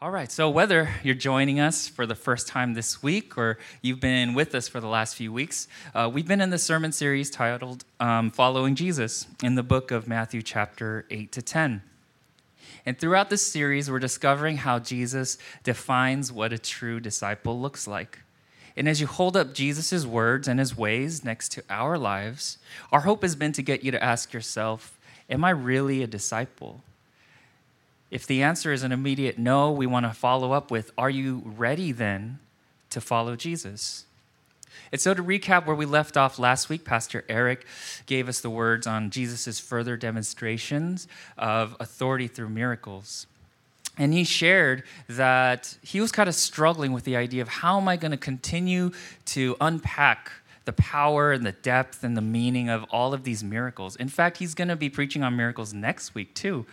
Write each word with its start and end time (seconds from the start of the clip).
All 0.00 0.12
right, 0.12 0.30
so 0.30 0.48
whether 0.48 0.94
you're 1.02 1.16
joining 1.16 1.58
us 1.58 1.88
for 1.88 2.06
the 2.06 2.14
first 2.14 2.46
time 2.46 2.74
this 2.74 3.02
week 3.02 3.36
or 3.36 3.58
you've 3.82 3.98
been 3.98 4.32
with 4.32 4.54
us 4.54 4.68
for 4.68 4.78
the 4.78 4.86
last 4.86 5.16
few 5.16 5.32
weeks, 5.32 5.66
uh, 5.92 6.08
we've 6.12 6.28
been 6.28 6.40
in 6.40 6.50
the 6.50 6.58
sermon 6.58 6.92
series 6.92 7.30
titled 7.32 7.84
um, 7.98 8.30
Following 8.30 8.76
Jesus 8.76 9.26
in 9.42 9.56
the 9.56 9.64
book 9.64 9.90
of 9.90 10.06
Matthew, 10.06 10.40
chapter 10.40 11.04
8 11.10 11.32
to 11.32 11.42
10. 11.42 11.82
And 12.86 12.96
throughout 12.96 13.28
this 13.28 13.44
series, 13.44 13.90
we're 13.90 13.98
discovering 13.98 14.58
how 14.58 14.78
Jesus 14.78 15.36
defines 15.64 16.30
what 16.30 16.52
a 16.52 16.58
true 16.58 17.00
disciple 17.00 17.60
looks 17.60 17.88
like. 17.88 18.20
And 18.76 18.88
as 18.88 19.00
you 19.00 19.08
hold 19.08 19.36
up 19.36 19.52
Jesus' 19.52 20.06
words 20.06 20.46
and 20.46 20.60
his 20.60 20.76
ways 20.76 21.24
next 21.24 21.50
to 21.52 21.64
our 21.68 21.98
lives, 21.98 22.58
our 22.92 23.00
hope 23.00 23.22
has 23.22 23.34
been 23.34 23.50
to 23.50 23.62
get 23.62 23.82
you 23.82 23.90
to 23.90 24.04
ask 24.04 24.32
yourself, 24.32 24.96
Am 25.28 25.44
I 25.44 25.50
really 25.50 26.04
a 26.04 26.06
disciple? 26.06 26.84
If 28.10 28.26
the 28.26 28.42
answer 28.42 28.72
is 28.72 28.82
an 28.82 28.92
immediate 28.92 29.38
no, 29.38 29.70
we 29.70 29.86
want 29.86 30.06
to 30.06 30.12
follow 30.12 30.52
up 30.52 30.70
with 30.70 30.92
Are 30.96 31.10
you 31.10 31.42
ready 31.44 31.92
then 31.92 32.38
to 32.90 33.00
follow 33.00 33.36
Jesus? 33.36 34.04
And 34.90 35.00
so, 35.00 35.12
to 35.12 35.22
recap 35.22 35.66
where 35.66 35.76
we 35.76 35.84
left 35.84 36.16
off 36.16 36.38
last 36.38 36.68
week, 36.68 36.84
Pastor 36.84 37.24
Eric 37.28 37.66
gave 38.06 38.28
us 38.28 38.40
the 38.40 38.50
words 38.50 38.86
on 38.86 39.10
Jesus' 39.10 39.58
further 39.60 39.96
demonstrations 39.96 41.08
of 41.36 41.76
authority 41.80 42.28
through 42.28 42.48
miracles. 42.48 43.26
And 43.98 44.14
he 44.14 44.24
shared 44.24 44.84
that 45.08 45.76
he 45.82 46.00
was 46.00 46.12
kind 46.12 46.28
of 46.28 46.34
struggling 46.34 46.92
with 46.92 47.04
the 47.04 47.16
idea 47.16 47.42
of 47.42 47.48
how 47.48 47.78
am 47.78 47.88
I 47.88 47.96
going 47.96 48.12
to 48.12 48.16
continue 48.16 48.92
to 49.26 49.56
unpack 49.60 50.30
the 50.64 50.72
power 50.74 51.32
and 51.32 51.44
the 51.44 51.52
depth 51.52 52.04
and 52.04 52.16
the 52.16 52.22
meaning 52.22 52.68
of 52.68 52.84
all 52.90 53.12
of 53.12 53.24
these 53.24 53.42
miracles. 53.42 53.96
In 53.96 54.08
fact, 54.08 54.36
he's 54.36 54.54
going 54.54 54.68
to 54.68 54.76
be 54.76 54.88
preaching 54.88 55.24
on 55.24 55.34
miracles 55.34 55.74
next 55.74 56.14
week, 56.14 56.34
too. 56.34 56.66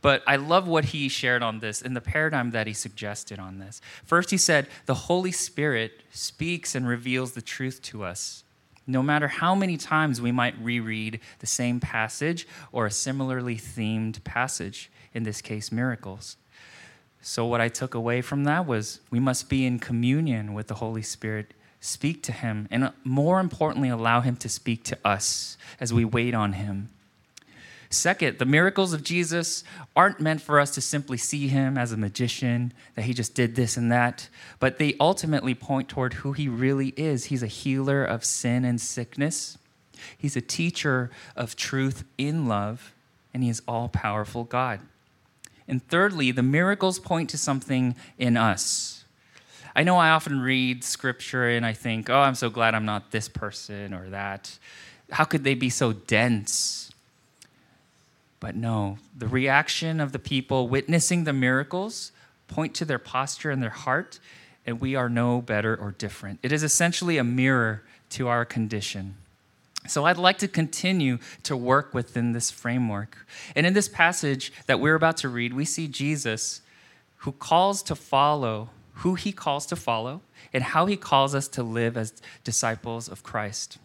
But 0.00 0.22
I 0.26 0.36
love 0.36 0.68
what 0.68 0.86
he 0.86 1.08
shared 1.08 1.42
on 1.42 1.58
this 1.58 1.82
and 1.82 1.96
the 1.96 2.00
paradigm 2.00 2.52
that 2.52 2.66
he 2.66 2.72
suggested 2.72 3.38
on 3.38 3.58
this. 3.58 3.80
First, 4.04 4.30
he 4.30 4.36
said, 4.36 4.68
The 4.86 4.94
Holy 4.94 5.32
Spirit 5.32 6.02
speaks 6.12 6.74
and 6.74 6.86
reveals 6.86 7.32
the 7.32 7.42
truth 7.42 7.82
to 7.82 8.04
us. 8.04 8.44
No 8.86 9.02
matter 9.02 9.28
how 9.28 9.54
many 9.54 9.76
times 9.76 10.20
we 10.20 10.32
might 10.32 10.58
reread 10.62 11.20
the 11.40 11.46
same 11.46 11.80
passage 11.80 12.46
or 12.72 12.86
a 12.86 12.90
similarly 12.90 13.56
themed 13.56 14.24
passage, 14.24 14.90
in 15.12 15.24
this 15.24 15.42
case, 15.42 15.70
miracles. 15.70 16.36
So, 17.20 17.44
what 17.44 17.60
I 17.60 17.68
took 17.68 17.94
away 17.94 18.22
from 18.22 18.44
that 18.44 18.66
was 18.66 19.00
we 19.10 19.18
must 19.20 19.48
be 19.48 19.66
in 19.66 19.78
communion 19.78 20.54
with 20.54 20.68
the 20.68 20.76
Holy 20.76 21.02
Spirit, 21.02 21.52
speak 21.80 22.22
to 22.22 22.32
Him, 22.32 22.68
and 22.70 22.84
uh, 22.84 22.90
more 23.04 23.40
importantly, 23.40 23.88
allow 23.88 24.20
Him 24.20 24.36
to 24.36 24.48
speak 24.48 24.84
to 24.84 24.98
us 25.04 25.58
as 25.80 25.92
we 25.92 26.04
wait 26.04 26.32
on 26.32 26.54
Him. 26.54 26.88
Second, 27.90 28.38
the 28.38 28.44
miracles 28.44 28.92
of 28.92 29.02
Jesus 29.02 29.64
aren't 29.96 30.20
meant 30.20 30.42
for 30.42 30.60
us 30.60 30.72
to 30.72 30.80
simply 30.80 31.16
see 31.16 31.48
him 31.48 31.78
as 31.78 31.90
a 31.90 31.96
magician, 31.96 32.72
that 32.94 33.02
he 33.02 33.14
just 33.14 33.34
did 33.34 33.54
this 33.54 33.76
and 33.76 33.90
that, 33.90 34.28
but 34.60 34.78
they 34.78 34.94
ultimately 35.00 35.54
point 35.54 35.88
toward 35.88 36.14
who 36.14 36.32
he 36.32 36.48
really 36.48 36.88
is. 36.96 37.26
He's 37.26 37.42
a 37.42 37.46
healer 37.46 38.04
of 38.04 38.24
sin 38.24 38.64
and 38.64 38.80
sickness, 38.80 39.56
he's 40.16 40.36
a 40.36 40.42
teacher 40.42 41.10
of 41.34 41.56
truth 41.56 42.04
in 42.18 42.46
love, 42.46 42.92
and 43.32 43.42
he 43.42 43.48
is 43.48 43.62
all 43.66 43.88
powerful 43.88 44.44
God. 44.44 44.80
And 45.66 45.86
thirdly, 45.88 46.30
the 46.30 46.42
miracles 46.42 46.98
point 46.98 47.30
to 47.30 47.38
something 47.38 47.94
in 48.18 48.36
us. 48.36 49.04
I 49.76 49.82
know 49.82 49.96
I 49.96 50.10
often 50.10 50.40
read 50.40 50.82
scripture 50.82 51.48
and 51.48 51.64
I 51.64 51.72
think, 51.72 52.10
oh, 52.10 52.20
I'm 52.20 52.34
so 52.34 52.50
glad 52.50 52.74
I'm 52.74 52.86
not 52.86 53.10
this 53.10 53.28
person 53.28 53.94
or 53.94 54.08
that. 54.10 54.58
How 55.10 55.24
could 55.24 55.44
they 55.44 55.54
be 55.54 55.70
so 55.70 55.92
dense? 55.92 56.87
But 58.40 58.54
no, 58.54 58.98
the 59.16 59.26
reaction 59.26 60.00
of 60.00 60.12
the 60.12 60.18
people 60.18 60.68
witnessing 60.68 61.24
the 61.24 61.32
miracles 61.32 62.12
point 62.46 62.74
to 62.74 62.84
their 62.84 62.98
posture 62.98 63.50
and 63.50 63.62
their 63.62 63.70
heart, 63.70 64.20
and 64.66 64.80
we 64.80 64.94
are 64.94 65.08
no 65.08 65.40
better 65.42 65.74
or 65.74 65.92
different. 65.92 66.38
It 66.42 66.52
is 66.52 66.62
essentially 66.62 67.18
a 67.18 67.24
mirror 67.24 67.82
to 68.10 68.28
our 68.28 68.44
condition. 68.44 69.16
So 69.86 70.04
I'd 70.04 70.18
like 70.18 70.38
to 70.38 70.48
continue 70.48 71.18
to 71.44 71.56
work 71.56 71.94
within 71.94 72.32
this 72.32 72.50
framework. 72.50 73.26
And 73.56 73.66
in 73.66 73.74
this 73.74 73.88
passage 73.88 74.52
that 74.66 74.80
we're 74.80 74.94
about 74.94 75.16
to 75.18 75.28
read, 75.28 75.54
we 75.54 75.64
see 75.64 75.88
Jesus 75.88 76.62
who 77.18 77.32
calls 77.32 77.82
to 77.84 77.94
follow 77.94 78.70
who 78.98 79.14
he 79.14 79.30
calls 79.30 79.64
to 79.66 79.76
follow 79.76 80.20
and 80.52 80.62
how 80.62 80.86
he 80.86 80.96
calls 80.96 81.34
us 81.34 81.46
to 81.48 81.62
live 81.62 81.96
as 81.96 82.12
disciples 82.42 83.08
of 83.08 83.22
Christ. 83.22 83.78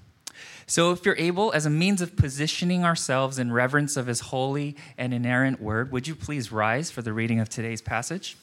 So, 0.66 0.92
if 0.92 1.06
you're 1.06 1.18
able, 1.18 1.52
as 1.52 1.66
a 1.66 1.70
means 1.70 2.02
of 2.02 2.16
positioning 2.16 2.84
ourselves 2.86 3.38
in 3.38 3.52
reverence 3.52 3.98
of 3.98 4.08
his 4.08 4.22
holy 4.22 4.76
and 4.98 5.14
inerrant 5.14 5.62
word, 5.62 5.92
would 5.92 6.08
you 6.08 6.16
please 6.16 6.52
rise 6.52 6.90
for 6.90 7.02
the 7.02 7.14
reading 7.14 7.40
of 7.40 7.50
today's 7.50 7.82
passage? 7.82 8.38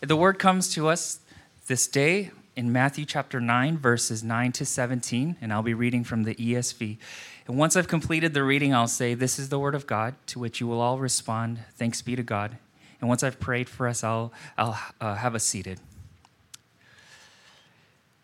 The 0.00 0.16
word 0.16 0.38
comes 0.38 0.72
to 0.74 0.88
us 0.88 1.20
this 1.66 1.86
day 1.86 2.30
in 2.56 2.72
Matthew 2.72 3.04
chapter 3.04 3.40
9, 3.40 3.78
verses 3.78 4.22
9 4.22 4.52
to 4.52 4.64
17, 4.64 5.36
and 5.40 5.52
I'll 5.52 5.62
be 5.62 5.74
reading 5.74 6.04
from 6.04 6.22
the 6.22 6.34
ESV. 6.34 6.98
And 7.46 7.58
once 7.58 7.74
I've 7.76 7.88
completed 7.88 8.32
the 8.32 8.44
reading, 8.44 8.74
I'll 8.74 8.86
say, 8.86 9.14
This 9.14 9.38
is 9.38 9.48
the 9.48 9.58
word 9.58 9.74
of 9.74 9.86
God, 9.86 10.14
to 10.28 10.38
which 10.38 10.60
you 10.60 10.66
will 10.66 10.80
all 10.80 10.98
respond, 10.98 11.60
Thanks 11.74 12.00
be 12.00 12.16
to 12.16 12.22
God. 12.22 12.56
And 13.00 13.08
once 13.08 13.22
I've 13.22 13.40
prayed 13.40 13.68
for 13.68 13.88
us, 13.88 14.04
I'll, 14.04 14.32
I'll 14.58 14.78
uh, 15.00 15.14
have 15.14 15.34
us 15.34 15.44
seated. 15.44 15.80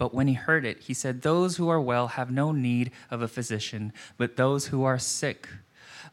But 0.00 0.14
when 0.14 0.28
he 0.28 0.32
heard 0.32 0.64
it, 0.64 0.84
he 0.84 0.94
said, 0.94 1.20
Those 1.20 1.58
who 1.58 1.68
are 1.68 1.78
well 1.78 2.08
have 2.08 2.30
no 2.30 2.52
need 2.52 2.90
of 3.10 3.20
a 3.20 3.28
physician, 3.28 3.92
but 4.16 4.36
those 4.36 4.68
who 4.68 4.82
are 4.82 4.98
sick. 4.98 5.46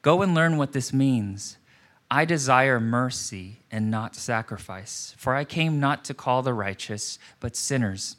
Go 0.01 0.21
and 0.21 0.35
learn 0.35 0.57
what 0.57 0.73
this 0.73 0.91
means. 0.91 1.57
I 2.11 2.25
desire 2.25 2.81
mercy 2.81 3.61
and 3.71 3.89
not 3.89 4.13
sacrifice, 4.13 5.15
for 5.17 5.35
I 5.35 5.45
came 5.45 5.79
not 5.79 6.03
to 6.03 6.13
call 6.13 6.41
the 6.41 6.53
righteous, 6.53 7.17
but 7.39 7.55
sinners. 7.55 8.17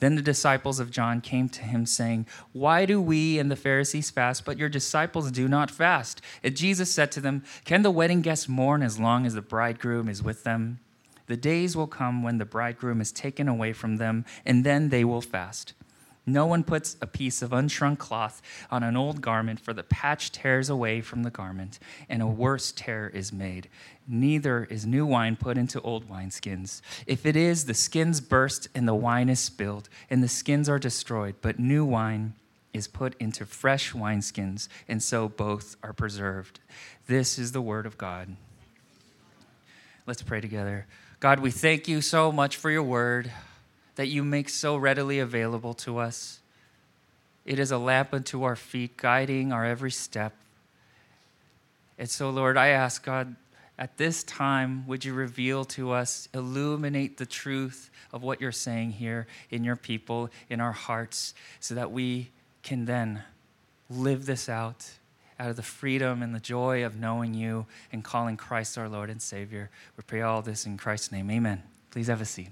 Then 0.00 0.16
the 0.16 0.20
disciples 0.20 0.80
of 0.80 0.90
John 0.90 1.20
came 1.20 1.48
to 1.50 1.62
him, 1.62 1.86
saying, 1.86 2.26
Why 2.52 2.84
do 2.84 3.00
we 3.00 3.38
and 3.38 3.52
the 3.52 3.54
Pharisees 3.54 4.10
fast, 4.10 4.44
but 4.44 4.58
your 4.58 4.68
disciples 4.68 5.30
do 5.30 5.46
not 5.46 5.70
fast? 5.70 6.20
And 6.42 6.56
Jesus 6.56 6.92
said 6.92 7.12
to 7.12 7.20
them, 7.20 7.44
Can 7.64 7.82
the 7.82 7.92
wedding 7.92 8.20
guests 8.20 8.48
mourn 8.48 8.82
as 8.82 8.98
long 8.98 9.26
as 9.26 9.34
the 9.34 9.42
bridegroom 9.42 10.08
is 10.08 10.24
with 10.24 10.42
them? 10.42 10.80
The 11.32 11.36
days 11.38 11.74
will 11.74 11.86
come 11.86 12.22
when 12.22 12.36
the 12.36 12.44
bridegroom 12.44 13.00
is 13.00 13.10
taken 13.10 13.48
away 13.48 13.72
from 13.72 13.96
them, 13.96 14.26
and 14.44 14.64
then 14.64 14.90
they 14.90 15.02
will 15.02 15.22
fast. 15.22 15.72
No 16.26 16.44
one 16.44 16.62
puts 16.62 16.98
a 17.00 17.06
piece 17.06 17.40
of 17.40 17.52
unshrunk 17.52 17.96
cloth 17.96 18.42
on 18.70 18.82
an 18.82 18.98
old 18.98 19.22
garment, 19.22 19.58
for 19.58 19.72
the 19.72 19.82
patch 19.82 20.30
tears 20.30 20.68
away 20.68 21.00
from 21.00 21.22
the 21.22 21.30
garment, 21.30 21.78
and 22.06 22.20
a 22.20 22.26
worse 22.26 22.70
tear 22.70 23.08
is 23.08 23.32
made. 23.32 23.70
Neither 24.06 24.64
is 24.64 24.84
new 24.84 25.06
wine 25.06 25.36
put 25.36 25.56
into 25.56 25.80
old 25.80 26.06
wineskins. 26.06 26.82
If 27.06 27.24
it 27.24 27.34
is, 27.34 27.64
the 27.64 27.72
skins 27.72 28.20
burst, 28.20 28.68
and 28.74 28.86
the 28.86 28.94
wine 28.94 29.30
is 29.30 29.40
spilled, 29.40 29.88
and 30.10 30.22
the 30.22 30.28
skins 30.28 30.68
are 30.68 30.78
destroyed. 30.78 31.36
But 31.40 31.58
new 31.58 31.82
wine 31.82 32.34
is 32.74 32.86
put 32.86 33.14
into 33.18 33.46
fresh 33.46 33.94
wineskins, 33.94 34.68
and 34.86 35.02
so 35.02 35.30
both 35.30 35.76
are 35.82 35.94
preserved. 35.94 36.60
This 37.06 37.38
is 37.38 37.52
the 37.52 37.62
word 37.62 37.86
of 37.86 37.96
God. 37.96 38.36
Let's 40.06 40.20
pray 40.20 40.42
together. 40.42 40.86
God, 41.22 41.38
we 41.38 41.52
thank 41.52 41.86
you 41.86 42.00
so 42.00 42.32
much 42.32 42.56
for 42.56 42.68
your 42.68 42.82
word 42.82 43.30
that 43.94 44.08
you 44.08 44.24
make 44.24 44.48
so 44.48 44.76
readily 44.76 45.20
available 45.20 45.72
to 45.74 45.98
us. 45.98 46.40
It 47.44 47.60
is 47.60 47.70
a 47.70 47.78
lamp 47.78 48.12
unto 48.12 48.42
our 48.42 48.56
feet, 48.56 48.96
guiding 48.96 49.52
our 49.52 49.64
every 49.64 49.92
step. 49.92 50.34
And 51.96 52.10
so, 52.10 52.28
Lord, 52.28 52.56
I 52.56 52.70
ask, 52.70 53.04
God, 53.04 53.36
at 53.78 53.98
this 53.98 54.24
time, 54.24 54.84
would 54.88 55.04
you 55.04 55.14
reveal 55.14 55.64
to 55.66 55.92
us, 55.92 56.28
illuminate 56.34 57.18
the 57.18 57.26
truth 57.26 57.88
of 58.12 58.24
what 58.24 58.40
you're 58.40 58.50
saying 58.50 58.90
here 58.90 59.28
in 59.48 59.62
your 59.62 59.76
people, 59.76 60.28
in 60.50 60.60
our 60.60 60.72
hearts, 60.72 61.34
so 61.60 61.76
that 61.76 61.92
we 61.92 62.30
can 62.64 62.84
then 62.84 63.22
live 63.88 64.26
this 64.26 64.48
out 64.48 64.90
out 65.38 65.50
of 65.50 65.56
the 65.56 65.62
freedom 65.62 66.22
and 66.22 66.34
the 66.34 66.40
joy 66.40 66.84
of 66.84 66.98
knowing 66.98 67.34
you 67.34 67.66
and 67.92 68.04
calling 68.04 68.36
Christ 68.36 68.78
our 68.78 68.88
Lord 68.88 69.10
and 69.10 69.20
Savior. 69.20 69.70
We 69.96 70.04
pray 70.06 70.20
all 70.22 70.42
this 70.42 70.66
in 70.66 70.76
Christ's 70.76 71.12
name. 71.12 71.30
Amen. 71.30 71.62
Please 71.90 72.06
have 72.06 72.20
a 72.20 72.24
seat. 72.24 72.50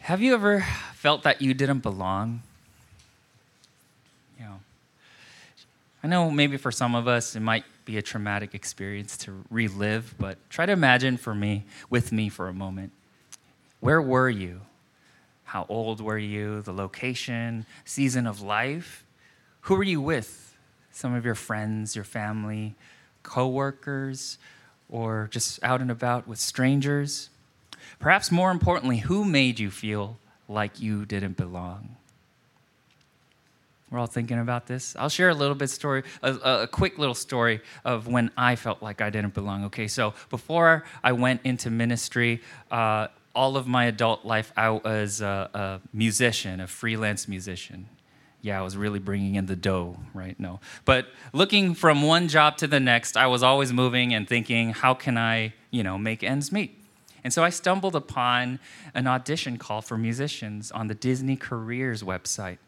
Have 0.00 0.22
you 0.22 0.34
ever 0.34 0.64
felt 0.94 1.24
that 1.24 1.42
you 1.42 1.52
didn't 1.52 1.80
belong? 1.80 2.42
You 4.38 4.44
know, 4.44 4.60
I 6.04 6.06
know 6.06 6.30
maybe 6.30 6.58
for 6.58 6.70
some 6.70 6.94
of 6.94 7.08
us 7.08 7.34
it 7.34 7.40
might 7.40 7.64
be 7.84 7.96
a 7.98 8.02
traumatic 8.02 8.54
experience 8.54 9.16
to 9.16 9.42
relive, 9.50 10.14
but 10.16 10.38
try 10.48 10.64
to 10.64 10.70
imagine 10.70 11.16
for 11.16 11.34
me, 11.34 11.64
with 11.90 12.12
me 12.12 12.28
for 12.28 12.46
a 12.46 12.52
moment. 12.52 12.92
Where 13.80 14.00
were 14.00 14.28
you? 14.28 14.60
How 15.46 15.64
old 15.68 16.00
were 16.00 16.18
you? 16.18 16.60
The 16.60 16.72
location, 16.72 17.66
season 17.84 18.26
of 18.26 18.42
life? 18.42 19.04
Who 19.62 19.76
were 19.76 19.84
you 19.84 20.00
with? 20.00 20.56
Some 20.90 21.14
of 21.14 21.24
your 21.24 21.36
friends, 21.36 21.94
your 21.94 22.04
family, 22.04 22.74
coworkers, 23.22 24.38
or 24.88 25.28
just 25.30 25.62
out 25.62 25.80
and 25.80 25.90
about 25.90 26.26
with 26.26 26.40
strangers? 26.40 27.30
Perhaps 28.00 28.32
more 28.32 28.50
importantly, 28.50 28.98
who 28.98 29.24
made 29.24 29.60
you 29.60 29.70
feel 29.70 30.18
like 30.48 30.80
you 30.80 31.04
didn't 31.06 31.36
belong? 31.36 31.96
We're 33.90 34.00
all 34.00 34.06
thinking 34.06 34.40
about 34.40 34.66
this. 34.66 34.96
I'll 34.98 35.08
share 35.08 35.28
a 35.28 35.34
little 35.34 35.54
bit 35.54 35.70
story, 35.70 36.02
a, 36.22 36.34
a, 36.34 36.66
quick 36.66 36.98
little 36.98 37.14
story 37.14 37.60
of 37.84 38.08
when 38.08 38.32
I 38.36 38.56
felt 38.56 38.82
like 38.82 39.00
I 39.00 39.10
didn't 39.10 39.32
belong. 39.32 39.64
Okay, 39.66 39.86
so 39.86 40.12
before 40.28 40.82
I 41.04 41.12
went 41.12 41.42
into 41.44 41.70
ministry, 41.70 42.42
uh, 42.72 43.06
all 43.36 43.56
of 43.56 43.68
my 43.68 43.84
adult 43.84 44.24
life, 44.24 44.52
I 44.56 44.70
was 44.70 45.20
a, 45.20 45.50
a 45.54 45.80
musician, 45.92 46.60
a 46.60 46.66
freelance 46.66 47.28
musician. 47.28 47.88
Yeah, 48.42 48.58
I 48.58 48.62
was 48.62 48.76
really 48.76 48.98
bringing 48.98 49.36
in 49.36 49.46
the 49.46 49.56
dough, 49.56 49.98
right? 50.14 50.38
No. 50.40 50.60
But 50.84 51.06
looking 51.32 51.74
from 51.74 52.02
one 52.02 52.28
job 52.28 52.56
to 52.58 52.66
the 52.66 52.80
next, 52.80 53.16
I 53.16 53.26
was 53.26 53.42
always 53.42 53.72
moving 53.72 54.14
and 54.14 54.28
thinking, 54.28 54.70
how 54.70 54.94
can 54.94 55.16
I, 55.16 55.54
you 55.70 55.82
know, 55.82 55.98
make 55.98 56.24
ends 56.24 56.50
meet? 56.50 56.82
And 57.22 57.32
so 57.32 57.44
I 57.44 57.50
stumbled 57.50 57.94
upon 57.94 58.58
an 58.94 59.06
audition 59.06 59.58
call 59.58 59.82
for 59.82 59.98
musicians 59.98 60.70
on 60.72 60.86
the 60.86 60.94
Disney 60.94 61.36
Careers 61.36 62.02
website 62.02 62.58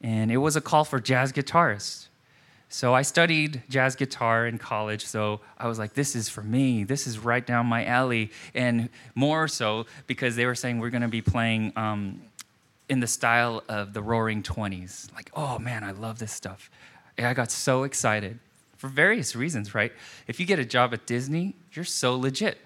and 0.00 0.30
it 0.30 0.38
was 0.38 0.56
a 0.56 0.60
call 0.60 0.84
for 0.84 0.98
jazz 0.98 1.32
guitarists. 1.32 2.06
So 2.72 2.94
I 2.94 3.02
studied 3.02 3.64
jazz 3.68 3.96
guitar 3.96 4.46
in 4.46 4.56
college, 4.56 5.04
so 5.04 5.40
I 5.58 5.66
was 5.66 5.76
like, 5.76 5.94
this 5.94 6.14
is 6.14 6.28
for 6.28 6.40
me. 6.40 6.84
This 6.84 7.08
is 7.08 7.18
right 7.18 7.44
down 7.44 7.66
my 7.66 7.84
alley. 7.84 8.30
And 8.54 8.90
more 9.16 9.48
so 9.48 9.86
because 10.06 10.36
they 10.36 10.46
were 10.46 10.54
saying 10.54 10.78
we're 10.78 10.90
going 10.90 11.02
to 11.02 11.08
be 11.08 11.20
playing 11.20 11.72
um, 11.74 12.22
in 12.88 13.00
the 13.00 13.08
style 13.08 13.64
of 13.68 13.92
the 13.92 14.00
Roaring 14.00 14.44
Twenties. 14.44 15.08
Like, 15.16 15.32
oh 15.34 15.58
man, 15.58 15.82
I 15.82 15.90
love 15.90 16.20
this 16.20 16.30
stuff. 16.30 16.70
And 17.18 17.26
I 17.26 17.34
got 17.34 17.50
so 17.50 17.82
excited 17.82 18.38
for 18.76 18.86
various 18.86 19.34
reasons, 19.34 19.74
right? 19.74 19.92
If 20.28 20.38
you 20.38 20.46
get 20.46 20.60
a 20.60 20.64
job 20.64 20.94
at 20.94 21.06
Disney, 21.06 21.56
you're 21.72 21.84
so 21.84 22.16
legit, 22.16 22.58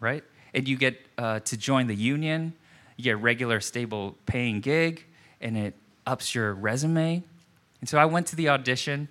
right? 0.00 0.24
And 0.54 0.66
you 0.66 0.76
get 0.76 1.00
uh, 1.16 1.38
to 1.40 1.56
join 1.56 1.86
the 1.86 1.94
union, 1.94 2.52
you 2.96 3.04
get 3.04 3.12
a 3.12 3.16
regular, 3.16 3.60
stable 3.60 4.16
paying 4.26 4.60
gig, 4.60 5.04
and 5.40 5.56
it 5.56 5.74
ups 6.04 6.34
your 6.34 6.52
resume. 6.52 7.22
And 7.80 7.88
so 7.88 7.96
I 7.96 8.06
went 8.06 8.26
to 8.26 8.36
the 8.36 8.48
audition. 8.48 9.06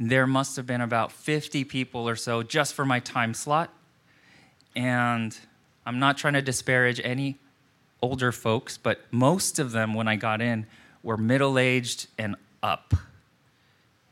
There 0.00 0.26
must 0.26 0.56
have 0.56 0.66
been 0.66 0.80
about 0.80 1.10
50 1.10 1.64
people 1.64 2.08
or 2.08 2.16
so 2.16 2.42
just 2.42 2.74
for 2.74 2.84
my 2.84 3.00
time 3.00 3.34
slot. 3.34 3.72
And 4.76 5.36
I'm 5.84 5.98
not 5.98 6.18
trying 6.18 6.34
to 6.34 6.42
disparage 6.42 7.00
any 7.02 7.38
older 8.00 8.30
folks, 8.30 8.78
but 8.78 9.00
most 9.10 9.58
of 9.58 9.72
them, 9.72 9.94
when 9.94 10.06
I 10.06 10.16
got 10.16 10.40
in, 10.40 10.66
were 11.02 11.16
middle 11.16 11.58
aged 11.58 12.06
and 12.16 12.36
up. 12.62 12.94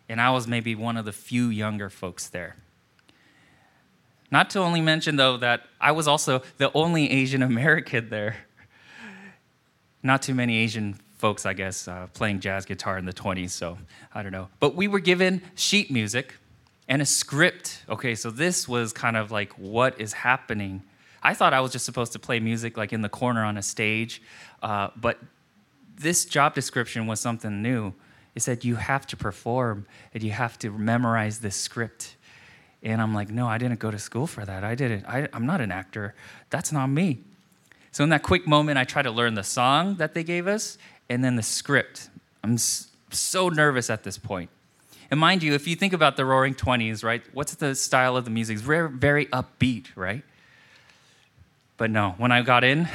And 0.08 0.20
I 0.20 0.30
was 0.30 0.48
maybe 0.48 0.74
one 0.74 0.96
of 0.96 1.04
the 1.04 1.12
few 1.12 1.48
younger 1.48 1.90
folks 1.90 2.28
there. 2.28 2.56
Not 4.30 4.50
to 4.50 4.58
only 4.58 4.80
mention, 4.80 5.16
though, 5.16 5.36
that 5.36 5.66
I 5.80 5.92
was 5.92 6.08
also 6.08 6.42
the 6.58 6.72
only 6.74 7.10
Asian 7.10 7.42
American 7.42 8.08
there. 8.08 8.36
Not 10.02 10.22
too 10.22 10.34
many 10.34 10.56
Asian 10.56 10.98
folks, 11.18 11.46
I 11.46 11.52
guess, 11.52 11.88
uh, 11.88 12.08
playing 12.12 12.40
jazz 12.40 12.64
guitar 12.64 12.98
in 12.98 13.04
the 13.04 13.12
20s, 13.12 13.50
so 13.50 13.78
I 14.14 14.22
don't 14.22 14.32
know. 14.32 14.48
But 14.60 14.74
we 14.74 14.88
were 14.88 15.00
given 15.00 15.42
sheet 15.54 15.90
music 15.90 16.34
and 16.88 17.02
a 17.02 17.06
script. 17.06 17.84
Okay, 17.88 18.14
so 18.14 18.30
this 18.30 18.68
was 18.68 18.92
kind 18.92 19.16
of 19.16 19.30
like 19.30 19.52
what 19.54 20.00
is 20.00 20.12
happening. 20.12 20.82
I 21.22 21.34
thought 21.34 21.52
I 21.52 21.60
was 21.60 21.72
just 21.72 21.84
supposed 21.84 22.12
to 22.12 22.18
play 22.18 22.40
music 22.40 22.76
like 22.76 22.92
in 22.92 23.02
the 23.02 23.08
corner 23.08 23.44
on 23.44 23.56
a 23.56 23.62
stage, 23.62 24.22
uh, 24.62 24.90
but 24.96 25.18
this 25.96 26.24
job 26.24 26.54
description 26.54 27.06
was 27.06 27.20
something 27.20 27.62
new. 27.62 27.94
It 28.34 28.42
said 28.42 28.64
you 28.64 28.76
have 28.76 29.06
to 29.08 29.16
perform 29.16 29.86
and 30.12 30.22
you 30.22 30.30
have 30.30 30.58
to 30.58 30.70
memorize 30.70 31.40
this 31.40 31.56
script. 31.56 32.16
And 32.82 33.00
I'm 33.00 33.14
like, 33.14 33.30
no, 33.30 33.46
I 33.48 33.56
didn't 33.56 33.80
go 33.80 33.90
to 33.90 33.98
school 33.98 34.26
for 34.26 34.44
that. 34.44 34.62
I 34.62 34.74
didn't. 34.74 35.06
I, 35.06 35.28
I'm 35.32 35.46
not 35.46 35.62
an 35.62 35.72
actor. 35.72 36.14
That's 36.50 36.70
not 36.70 36.88
me. 36.88 37.20
So 37.92 38.04
in 38.04 38.10
that 38.10 38.22
quick 38.22 38.46
moment, 38.46 38.76
I 38.76 38.84
tried 38.84 39.04
to 39.04 39.10
learn 39.10 39.34
the 39.34 39.42
song 39.42 39.94
that 39.94 40.12
they 40.12 40.22
gave 40.22 40.46
us, 40.46 40.76
and 41.08 41.22
then 41.22 41.36
the 41.36 41.42
script. 41.42 42.08
I'm 42.42 42.58
so 42.58 43.48
nervous 43.48 43.90
at 43.90 44.04
this 44.04 44.18
point. 44.18 44.50
And 45.10 45.20
mind 45.20 45.42
you, 45.42 45.54
if 45.54 45.68
you 45.68 45.76
think 45.76 45.92
about 45.92 46.16
the 46.16 46.24
Roaring 46.24 46.54
Twenties, 46.54 47.04
right? 47.04 47.22
What's 47.32 47.54
the 47.54 47.74
style 47.74 48.16
of 48.16 48.24
the 48.24 48.30
music? 48.30 48.54
It's 48.54 48.62
very, 48.62 48.90
very 48.90 49.26
upbeat, 49.26 49.86
right? 49.94 50.22
But 51.76 51.90
no, 51.90 52.14
when 52.18 52.32
I 52.32 52.42
got 52.42 52.64
in, 52.64 52.88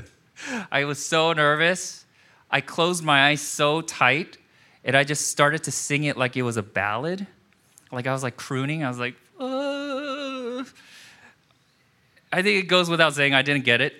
I 0.70 0.84
was 0.84 1.04
so 1.04 1.32
nervous. 1.32 2.04
I 2.50 2.60
closed 2.60 3.02
my 3.02 3.28
eyes 3.28 3.40
so 3.40 3.80
tight, 3.80 4.36
and 4.84 4.96
I 4.96 5.04
just 5.04 5.28
started 5.28 5.64
to 5.64 5.70
sing 5.72 6.04
it 6.04 6.16
like 6.16 6.36
it 6.36 6.42
was 6.42 6.56
a 6.56 6.62
ballad. 6.62 7.26
Like 7.90 8.06
I 8.06 8.12
was 8.12 8.22
like 8.22 8.36
crooning. 8.36 8.84
I 8.84 8.88
was 8.88 8.98
like. 8.98 9.14
I 12.32 12.42
think 12.42 12.64
it 12.64 12.68
goes 12.68 12.90
without 12.90 13.14
saying 13.14 13.34
I 13.34 13.42
didn't 13.42 13.64
get 13.64 13.80
it. 13.80 13.94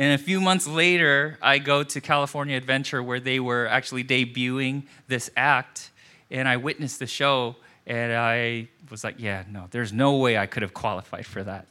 And 0.00 0.14
a 0.14 0.18
few 0.18 0.40
months 0.40 0.66
later, 0.66 1.36
I 1.42 1.58
go 1.58 1.82
to 1.82 2.00
California 2.00 2.56
Adventure 2.56 3.02
where 3.02 3.20
they 3.20 3.38
were 3.38 3.66
actually 3.66 4.02
debuting 4.02 4.84
this 5.08 5.28
act, 5.36 5.90
and 6.30 6.48
I 6.48 6.56
witnessed 6.56 7.00
the 7.00 7.06
show, 7.06 7.56
and 7.86 8.10
I 8.10 8.68
was 8.90 9.04
like, 9.04 9.16
yeah, 9.18 9.44
no, 9.50 9.66
there's 9.70 9.92
no 9.92 10.16
way 10.16 10.38
I 10.38 10.46
could 10.46 10.62
have 10.62 10.72
qualified 10.72 11.26
for 11.26 11.42
that. 11.44 11.66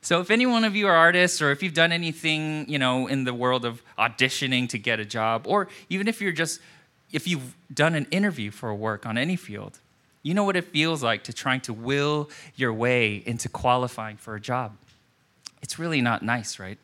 So 0.00 0.22
if 0.22 0.30
any 0.30 0.46
one 0.46 0.64
of 0.64 0.74
you 0.74 0.86
are 0.86 0.94
artists, 0.94 1.42
or 1.42 1.50
if 1.50 1.62
you've 1.62 1.74
done 1.74 1.92
anything, 1.92 2.66
you 2.66 2.78
know, 2.78 3.06
in 3.06 3.24
the 3.24 3.34
world 3.34 3.66
of 3.66 3.82
auditioning 3.98 4.66
to 4.70 4.78
get 4.78 4.98
a 4.98 5.04
job, 5.04 5.46
or 5.46 5.68
even 5.90 6.08
if 6.08 6.22
you're 6.22 6.32
just, 6.32 6.62
if 7.12 7.28
you've 7.28 7.54
done 7.74 7.94
an 7.94 8.06
interview 8.10 8.50
for 8.50 8.70
a 8.70 8.74
work 8.74 9.04
on 9.04 9.18
any 9.18 9.36
field, 9.36 9.80
you 10.22 10.32
know 10.32 10.44
what 10.44 10.56
it 10.56 10.64
feels 10.64 11.02
like 11.02 11.24
to 11.24 11.34
trying 11.34 11.60
to 11.60 11.74
will 11.74 12.30
your 12.54 12.72
way 12.72 13.22
into 13.26 13.50
qualifying 13.50 14.16
for 14.16 14.34
a 14.34 14.40
job. 14.40 14.78
It's 15.60 15.78
really 15.78 16.00
not 16.00 16.22
nice, 16.22 16.58
right? 16.58 16.78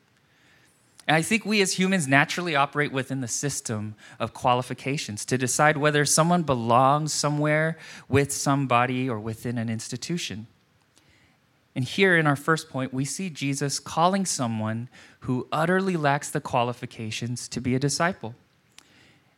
And 1.07 1.17
I 1.17 1.23
think 1.23 1.45
we 1.45 1.61
as 1.61 1.75
humans 1.75 2.09
naturally 2.09 2.57
operate 2.57 2.93
within 2.93 3.21
the 3.21 3.29
system 3.29 3.95
of 4.19 4.33
qualifications 4.33 5.25
to 5.27 5.37
decide 5.37 5.77
whether 5.77 6.05
someone 6.05 6.43
belongs 6.43 7.13
somewhere 7.13 7.77
with 8.09 8.33
somebody 8.33 9.09
or 9.09 9.21
within 9.21 9.59
an 9.59 9.69
institution. 9.69 10.47
And 11.75 11.85
here 11.85 12.17
in 12.17 12.27
our 12.27 12.37
first 12.37 12.71
point, 12.71 12.95
we 12.95 13.05
see 13.05 13.29
Jesus 13.29 13.81
calling 13.81 14.25
someone 14.25 14.89
who 15.21 15.49
utterly 15.53 15.97
lacks 15.97 16.31
the 16.31 16.41
qualifications 16.41 17.49
to 17.49 17.61
be 17.61 17.75
a 17.75 17.79
disciple. 17.79 18.35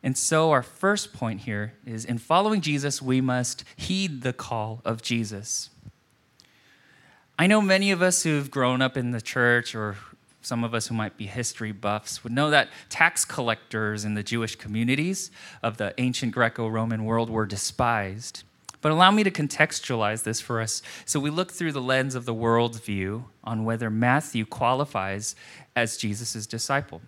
And 0.02 0.16
so, 0.16 0.52
our 0.52 0.62
first 0.62 1.12
point 1.12 1.40
here 1.40 1.72
is 1.84 2.04
in 2.04 2.18
following 2.18 2.60
Jesus, 2.60 3.02
we 3.02 3.20
must 3.20 3.64
heed 3.74 4.22
the 4.22 4.32
call 4.32 4.82
of 4.84 5.02
Jesus. 5.02 5.70
I 7.38 7.46
know 7.46 7.60
many 7.60 7.90
of 7.90 8.02
us 8.02 8.22
who've 8.22 8.50
grown 8.50 8.80
up 8.80 8.96
in 8.96 9.10
the 9.10 9.20
church 9.20 9.74
or 9.74 9.96
some 10.46 10.62
of 10.62 10.74
us 10.74 10.86
who 10.86 10.94
might 10.94 11.16
be 11.16 11.26
history 11.26 11.72
buffs 11.72 12.22
would 12.22 12.32
know 12.32 12.50
that 12.50 12.68
tax 12.88 13.24
collectors 13.24 14.04
in 14.04 14.14
the 14.14 14.22
Jewish 14.22 14.54
communities 14.54 15.32
of 15.60 15.76
the 15.76 15.92
ancient 15.98 16.30
Greco 16.30 16.68
Roman 16.68 17.04
world 17.04 17.28
were 17.28 17.46
despised. 17.46 18.44
But 18.80 18.92
allow 18.92 19.10
me 19.10 19.24
to 19.24 19.30
contextualize 19.32 20.22
this 20.22 20.40
for 20.40 20.60
us. 20.60 20.82
So 21.04 21.18
we 21.18 21.30
look 21.30 21.50
through 21.50 21.72
the 21.72 21.80
lens 21.80 22.14
of 22.14 22.26
the 22.26 22.34
worldview 22.34 23.24
on 23.42 23.64
whether 23.64 23.90
Matthew 23.90 24.46
qualifies 24.46 25.34
as 25.74 25.96
Jesus' 25.96 26.46
disciple. 26.46 27.02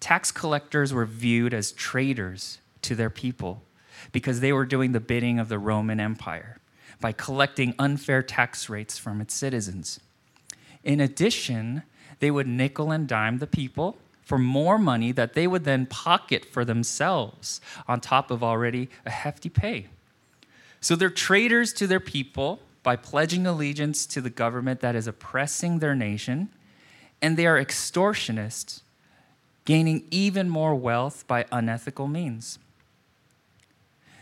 Tax 0.00 0.32
collectors 0.32 0.92
were 0.92 1.06
viewed 1.06 1.54
as 1.54 1.70
traitors 1.70 2.58
to 2.82 2.96
their 2.96 3.08
people 3.08 3.62
because 4.10 4.40
they 4.40 4.52
were 4.52 4.66
doing 4.66 4.90
the 4.90 4.98
bidding 4.98 5.38
of 5.38 5.48
the 5.48 5.60
Roman 5.60 6.00
Empire 6.00 6.58
by 7.00 7.12
collecting 7.12 7.76
unfair 7.78 8.20
tax 8.20 8.68
rates 8.68 8.98
from 8.98 9.20
its 9.20 9.32
citizens. 9.32 10.00
In 10.88 11.00
addition, 11.00 11.82
they 12.18 12.30
would 12.30 12.46
nickel 12.48 12.90
and 12.90 13.06
dime 13.06 13.38
the 13.38 13.46
people 13.46 13.98
for 14.22 14.38
more 14.38 14.78
money 14.78 15.12
that 15.12 15.34
they 15.34 15.46
would 15.46 15.64
then 15.64 15.84
pocket 15.84 16.46
for 16.46 16.64
themselves 16.64 17.60
on 17.86 18.00
top 18.00 18.30
of 18.30 18.42
already 18.42 18.88
a 19.04 19.10
hefty 19.10 19.50
pay. 19.50 19.88
So 20.80 20.96
they're 20.96 21.10
traitors 21.10 21.74
to 21.74 21.86
their 21.86 22.00
people 22.00 22.60
by 22.82 22.96
pledging 22.96 23.46
allegiance 23.46 24.06
to 24.06 24.22
the 24.22 24.30
government 24.30 24.80
that 24.80 24.96
is 24.96 25.06
oppressing 25.06 25.80
their 25.80 25.94
nation, 25.94 26.48
and 27.20 27.36
they 27.36 27.46
are 27.46 27.62
extortionists, 27.62 28.80
gaining 29.66 30.04
even 30.10 30.48
more 30.48 30.74
wealth 30.74 31.26
by 31.26 31.44
unethical 31.52 32.08
means. 32.08 32.58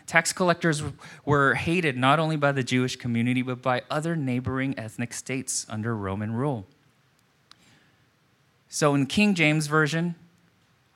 Tax 0.07 0.33
collectors 0.33 0.83
were 1.25 1.55
hated 1.55 1.97
not 1.97 2.19
only 2.19 2.37
by 2.37 2.53
the 2.53 2.63
Jewish 2.63 2.97
community, 2.97 3.43
but 3.43 3.61
by 3.61 3.83
other 3.91 4.15
neighboring 4.15 4.79
ethnic 4.79 5.13
states 5.13 5.67
under 5.69 5.97
Roman 5.97 6.33
rule. 6.33 6.67
So 8.69 8.95
in 8.95 9.07
King 9.07 9.35
James 9.35 9.67
Version, 9.67 10.15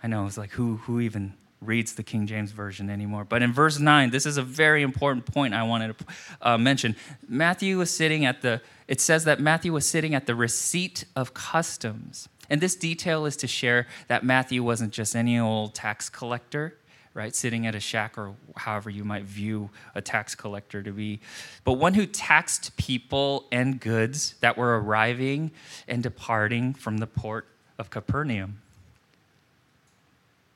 I 0.02 0.06
know 0.06 0.26
it's 0.26 0.38
like, 0.38 0.50
who, 0.50 0.76
who 0.76 1.00
even 1.00 1.34
reads 1.60 1.94
the 1.94 2.02
King 2.02 2.26
James 2.26 2.52
Version 2.52 2.88
anymore. 2.88 3.24
But 3.24 3.42
in 3.42 3.52
verse 3.52 3.78
9, 3.78 4.10
this 4.10 4.26
is 4.26 4.36
a 4.36 4.42
very 4.42 4.82
important 4.82 5.26
point 5.26 5.54
I 5.54 5.62
wanted 5.62 5.98
to 5.98 6.04
uh, 6.40 6.58
mention. 6.58 6.96
Matthew 7.28 7.78
was 7.78 7.90
sitting 7.90 8.24
at 8.24 8.42
the, 8.42 8.62
it 8.88 9.00
says 9.00 9.24
that 9.24 9.40
Matthew 9.40 9.72
was 9.72 9.86
sitting 9.86 10.14
at 10.14 10.26
the 10.26 10.34
receipt 10.34 11.04
of 11.14 11.34
customs. 11.34 12.28
And 12.48 12.60
this 12.60 12.74
detail 12.74 13.26
is 13.26 13.36
to 13.38 13.46
share 13.46 13.86
that 14.08 14.24
Matthew 14.24 14.62
wasn't 14.62 14.92
just 14.92 15.14
any 15.14 15.38
old 15.38 15.74
tax 15.74 16.08
collector, 16.08 16.76
right, 17.14 17.34
sitting 17.34 17.66
at 17.66 17.74
a 17.74 17.80
shack 17.80 18.16
or 18.16 18.34
however 18.56 18.88
you 18.88 19.04
might 19.04 19.24
view 19.24 19.70
a 19.94 20.00
tax 20.00 20.34
collector 20.34 20.82
to 20.82 20.92
be, 20.92 21.20
but 21.64 21.72
one 21.74 21.94
who 21.94 22.06
taxed 22.06 22.76
people 22.76 23.46
and 23.50 23.80
goods 23.80 24.34
that 24.40 24.56
were 24.56 24.80
arriving 24.80 25.50
and 25.88 26.02
departing 26.02 26.72
from 26.72 26.98
the 26.98 27.06
port 27.06 27.46
of 27.78 27.90
Capernaum 27.90 28.60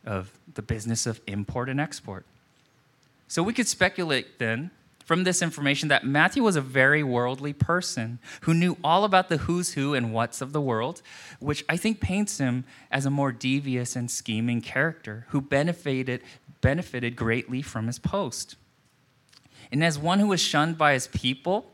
of 0.07 0.31
the 0.55 0.63
business 0.63 1.07
of 1.07 1.21
import 1.27 1.69
and 1.69 1.81
export. 1.81 2.25
So 3.27 3.43
we 3.43 3.53
could 3.53 3.67
speculate 3.67 4.39
then 4.39 4.71
from 5.05 5.25
this 5.25 5.43
information 5.43 5.89
that 5.89 6.05
Matthew 6.05 6.43
was 6.43 6.57
a 6.57 6.61
very 6.61 7.03
worldly 7.03 7.53
person 7.53 8.19
who 8.43 8.55
knew 8.55 8.77
all 8.83 9.05
about 9.05 9.29
the 9.29 9.37
who's 9.39 9.75
who 9.75 9.95
and 9.95 10.15
what's 10.15 10.41
of 10.41 10.53
the 10.53 10.61
world, 10.61 11.03
which 11.41 11.65
I 11.69 11.77
think 11.77 12.01
paints 12.01 12.39
him 12.39 12.65
as 12.91 13.05
a 13.05 13.11
more 13.11 13.31
devious 13.31 13.97
and 13.97 14.11
scheming 14.11 14.61
character 14.61 15.27
who 15.29 15.41
benefited, 15.41 16.23
benefited 16.65 17.15
greatly 17.15 17.61
from 17.61 17.87
his 17.87 17.99
post. 17.99 18.57
And 19.71 19.85
as 19.85 19.99
one 19.99 20.19
who 20.19 20.29
was 20.29 20.41
shunned 20.41 20.79
by 20.79 20.95
his 20.95 21.09
people 21.09 21.71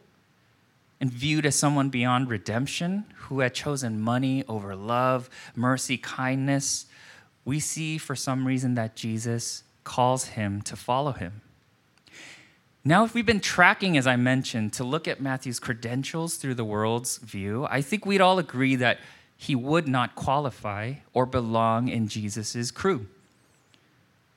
and 1.01 1.09
viewed 1.13 1.47
as 1.47 1.55
someone 1.55 1.91
beyond 1.91 2.29
redemption, 2.29 3.05
who 3.15 3.39
had 3.39 3.55
chosen 3.55 4.01
money 4.01 4.43
over 4.49 4.75
love, 4.75 5.31
mercy, 5.55 5.97
kindness, 5.97 6.87
we 7.45 7.61
see 7.61 7.99
for 7.99 8.17
some 8.17 8.45
reason 8.45 8.75
that 8.75 8.97
Jesus 8.97 9.63
calls 9.85 10.25
him 10.31 10.61
to 10.63 10.75
follow 10.75 11.13
him. 11.13 11.41
Now, 12.85 13.05
if 13.05 13.15
we've 13.15 13.25
been 13.25 13.39
tracking, 13.39 13.97
as 13.97 14.09
I 14.09 14.17
mentioned, 14.17 14.73
to 14.73 14.83
look 14.83 15.07
at 15.07 15.21
Matthew's 15.21 15.61
credentials 15.61 16.35
through 16.35 16.55
the 16.55 16.65
world's 16.65 17.19
view, 17.19 17.65
I 17.71 17.81
think 17.81 18.05
we'd 18.05 18.21
all 18.21 18.41
agree 18.41 18.75
that 18.75 18.99
he 19.37 19.55
would 19.55 19.87
not 19.87 20.17
qualify 20.17 20.95
or 21.13 21.27
belong 21.27 21.87
in 21.87 22.09
Jesus' 22.09 22.73
crew. 22.73 23.07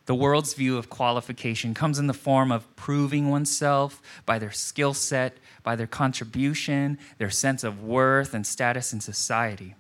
The 0.05 0.15
world's 0.15 0.53
view 0.53 0.77
of 0.77 0.89
qualification 0.89 1.73
comes 1.73 1.97
in 1.97 2.07
the 2.07 2.13
form 2.13 2.51
of 2.51 2.73
proving 2.75 3.29
oneself 3.29 4.01
by 4.25 4.37
their 4.37 4.51
skill 4.51 4.93
set, 4.93 5.37
by 5.63 5.75
their 5.75 5.87
contribution, 5.87 6.97
their 7.17 7.29
sense 7.29 7.63
of 7.63 7.81
worth 7.81 8.33
and 8.33 8.45
status 8.45 8.91
in 8.91 8.99
society. 8.99 9.75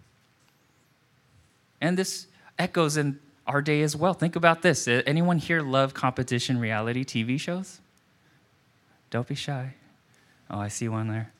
And 1.81 1.97
this 1.97 2.27
echoes 2.57 2.95
in 2.95 3.19
our 3.45 3.61
day 3.61 3.81
as 3.81 3.95
well. 3.95 4.13
Think 4.13 4.37
about 4.37 4.61
this. 4.61 4.87
Uh, 4.87 5.01
anyone 5.05 5.37
here 5.37 5.61
love 5.61 5.93
competition 5.93 6.57
reality 6.57 7.03
TV 7.03 7.37
shows? 7.37 7.81
Don't 9.09 9.27
be 9.27 9.35
shy. 9.35 9.73
Oh, 10.49 10.59
I 10.59 10.69
see 10.69 10.87
one 10.87 11.09
there. 11.09 11.33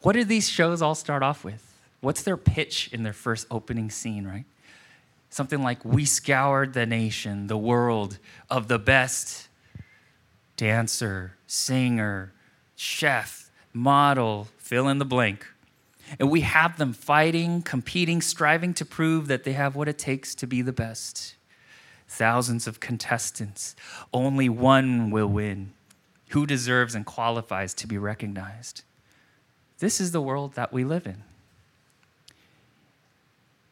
What 0.00 0.14
do 0.14 0.24
these 0.24 0.48
shows 0.48 0.80
all 0.80 0.94
start 0.94 1.22
off 1.22 1.44
with? 1.44 1.74
What's 2.00 2.22
their 2.22 2.36
pitch 2.36 2.88
in 2.92 3.02
their 3.02 3.12
first 3.12 3.46
opening 3.50 3.90
scene, 3.90 4.26
right? 4.26 4.44
Something 5.36 5.62
like, 5.62 5.84
We 5.84 6.06
scoured 6.06 6.72
the 6.72 6.86
nation, 6.86 7.46
the 7.46 7.58
world 7.58 8.18
of 8.48 8.68
the 8.68 8.78
best 8.78 9.48
dancer, 10.56 11.36
singer, 11.46 12.32
chef, 12.74 13.50
model, 13.74 14.48
fill 14.56 14.88
in 14.88 14.96
the 14.96 15.04
blank. 15.04 15.46
And 16.18 16.30
we 16.30 16.40
have 16.40 16.78
them 16.78 16.94
fighting, 16.94 17.60
competing, 17.60 18.22
striving 18.22 18.72
to 18.72 18.86
prove 18.86 19.26
that 19.26 19.44
they 19.44 19.52
have 19.52 19.76
what 19.76 19.88
it 19.88 19.98
takes 19.98 20.34
to 20.36 20.46
be 20.46 20.62
the 20.62 20.72
best. 20.72 21.34
Thousands 22.08 22.66
of 22.66 22.80
contestants, 22.80 23.76
only 24.14 24.48
one 24.48 25.10
will 25.10 25.28
win. 25.28 25.74
Who 26.30 26.46
deserves 26.46 26.94
and 26.94 27.04
qualifies 27.04 27.74
to 27.74 27.86
be 27.86 27.98
recognized? 27.98 28.84
This 29.80 30.00
is 30.00 30.12
the 30.12 30.22
world 30.22 30.54
that 30.54 30.72
we 30.72 30.82
live 30.82 31.06
in. 31.06 31.24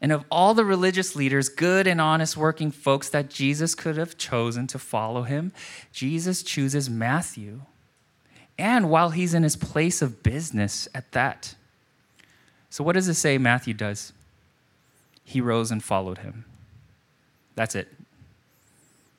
And 0.04 0.12
of 0.12 0.26
all 0.30 0.52
the 0.52 0.66
religious 0.66 1.16
leaders, 1.16 1.49
good 1.49 1.87
and 1.87 1.99
honest 1.99 2.37
working 2.37 2.70
folks 2.70 3.08
that 3.08 3.30
Jesus 3.30 3.75
could 3.75 3.96
have 3.96 4.18
chosen 4.18 4.66
to 4.66 4.78
follow 4.78 5.23
him, 5.23 5.50
Jesus 5.94 6.42
chooses 6.42 6.90
Matthew. 6.90 7.62
And 8.58 8.90
while 8.90 9.08
he's 9.08 9.32
in 9.32 9.44
his 9.44 9.56
place 9.56 10.02
of 10.02 10.23
business 10.23 10.88
at 10.94 11.11
that, 11.12 11.54
so, 12.68 12.84
what 12.84 12.92
does 12.92 13.08
it 13.08 13.14
say 13.14 13.38
Matthew 13.38 13.73
does? 13.73 14.12
He 15.25 15.40
rose 15.40 15.70
and 15.70 15.82
followed 15.82 16.18
him. 16.18 16.44
That's 17.54 17.75
it. 17.75 17.88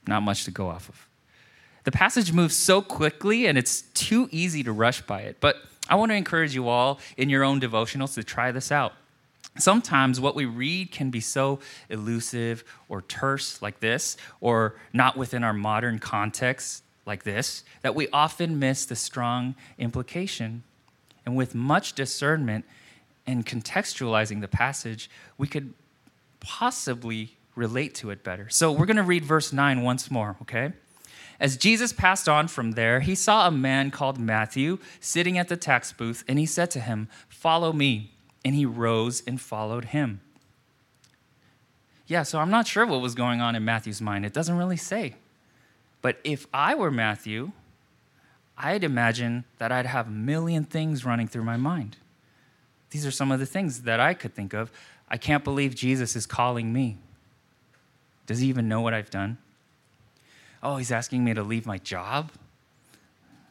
Not 0.05 0.21
much 0.21 0.43
to 0.43 0.51
go 0.51 0.67
off 0.67 0.87
of. 0.87 1.07
The 1.83 1.91
passage 1.91 2.31
moves 2.31 2.55
so 2.55 2.83
quickly 2.83 3.47
and 3.47 3.57
it's 3.57 3.81
too 3.81 4.29
easy 4.31 4.61
to 4.61 4.71
rush 4.71 5.01
by 5.01 5.21
it. 5.21 5.37
But 5.39 5.55
I 5.89 5.95
want 5.95 6.11
to 6.11 6.15
encourage 6.15 6.53
you 6.53 6.67
all 6.67 6.99
in 7.17 7.29
your 7.29 7.43
own 7.43 7.59
devotionals 7.59 8.13
to 8.13 8.23
try 8.23 8.51
this 8.51 8.71
out. 8.71 8.93
Sometimes 9.57 10.19
what 10.19 10.35
we 10.35 10.45
read 10.45 10.91
can 10.91 11.09
be 11.09 11.19
so 11.19 11.59
elusive 11.89 12.63
or 12.89 13.01
terse, 13.01 13.61
like 13.61 13.79
this, 13.79 14.17
or 14.41 14.75
not 14.91 15.15
within 15.17 15.43
our 15.43 15.53
modern 15.53 15.99
context, 15.99 16.83
like 17.05 17.23
this, 17.23 17.63
that 17.81 17.95
we 17.95 18.07
often 18.09 18.59
miss 18.59 18.85
the 18.85 18.95
strong 18.95 19.55
implication. 19.77 20.63
And 21.25 21.35
with 21.35 21.55
much 21.55 21.93
discernment, 21.93 22.65
and 23.27 23.45
contextualizing 23.45 24.41
the 24.41 24.47
passage, 24.47 25.09
we 25.37 25.47
could 25.47 25.73
possibly 26.39 27.37
relate 27.55 27.95
to 27.95 28.11
it 28.11 28.23
better. 28.23 28.47
So 28.49 28.71
we're 28.71 28.85
going 28.85 28.97
to 28.97 29.03
read 29.03 29.25
verse 29.25 29.51
9 29.51 29.81
once 29.81 30.11
more, 30.11 30.35
okay? 30.43 30.73
As 31.39 31.57
Jesus 31.57 31.91
passed 31.91 32.29
on 32.29 32.47
from 32.47 32.71
there, 32.71 32.99
he 32.99 33.15
saw 33.15 33.47
a 33.47 33.51
man 33.51 33.91
called 33.91 34.19
Matthew 34.19 34.77
sitting 34.99 35.37
at 35.37 35.47
the 35.47 35.57
tax 35.57 35.91
booth, 35.91 36.23
and 36.27 36.39
he 36.39 36.45
said 36.45 36.71
to 36.71 36.79
him, 36.79 37.09
Follow 37.27 37.73
me. 37.73 38.11
And 38.45 38.55
he 38.55 38.65
rose 38.65 39.23
and 39.27 39.41
followed 39.41 39.85
him. 39.85 40.21
Yeah, 42.07 42.23
so 42.23 42.39
I'm 42.39 42.51
not 42.51 42.67
sure 42.67 42.85
what 42.85 43.01
was 43.01 43.15
going 43.15 43.41
on 43.41 43.55
in 43.55 43.65
Matthew's 43.65 44.01
mind. 44.01 44.25
It 44.25 44.33
doesn't 44.33 44.57
really 44.57 44.77
say. 44.77 45.15
But 46.01 46.19
if 46.23 46.45
I 46.53 46.75
were 46.75 46.91
Matthew, 46.91 47.51
I'd 48.57 48.83
imagine 48.83 49.43
that 49.57 49.71
I'd 49.71 49.87
have 49.87 50.07
a 50.07 50.11
million 50.11 50.63
things 50.63 51.03
running 51.03 51.27
through 51.27 51.43
my 51.43 51.57
mind. 51.57 51.97
These 52.91 53.05
are 53.05 53.11
some 53.11 53.31
of 53.31 53.39
the 53.39 53.45
things 53.45 53.81
that 53.81 53.99
I 53.99 54.13
could 54.13 54.35
think 54.35 54.53
of. 54.53 54.71
I 55.09 55.17
can't 55.17 55.43
believe 55.43 55.75
Jesus 55.75 56.15
is 56.15 56.25
calling 56.25 56.71
me. 56.71 56.97
Does 58.27 58.39
he 58.39 58.47
even 58.47 58.69
know 58.69 58.81
what 58.81 58.93
I've 58.93 59.09
done? 59.09 59.37
Oh, 60.61 60.77
he's 60.77 60.91
asking 60.91 61.23
me 61.23 61.33
to 61.33 61.43
leave 61.43 61.65
my 61.65 61.77
job? 61.79 62.31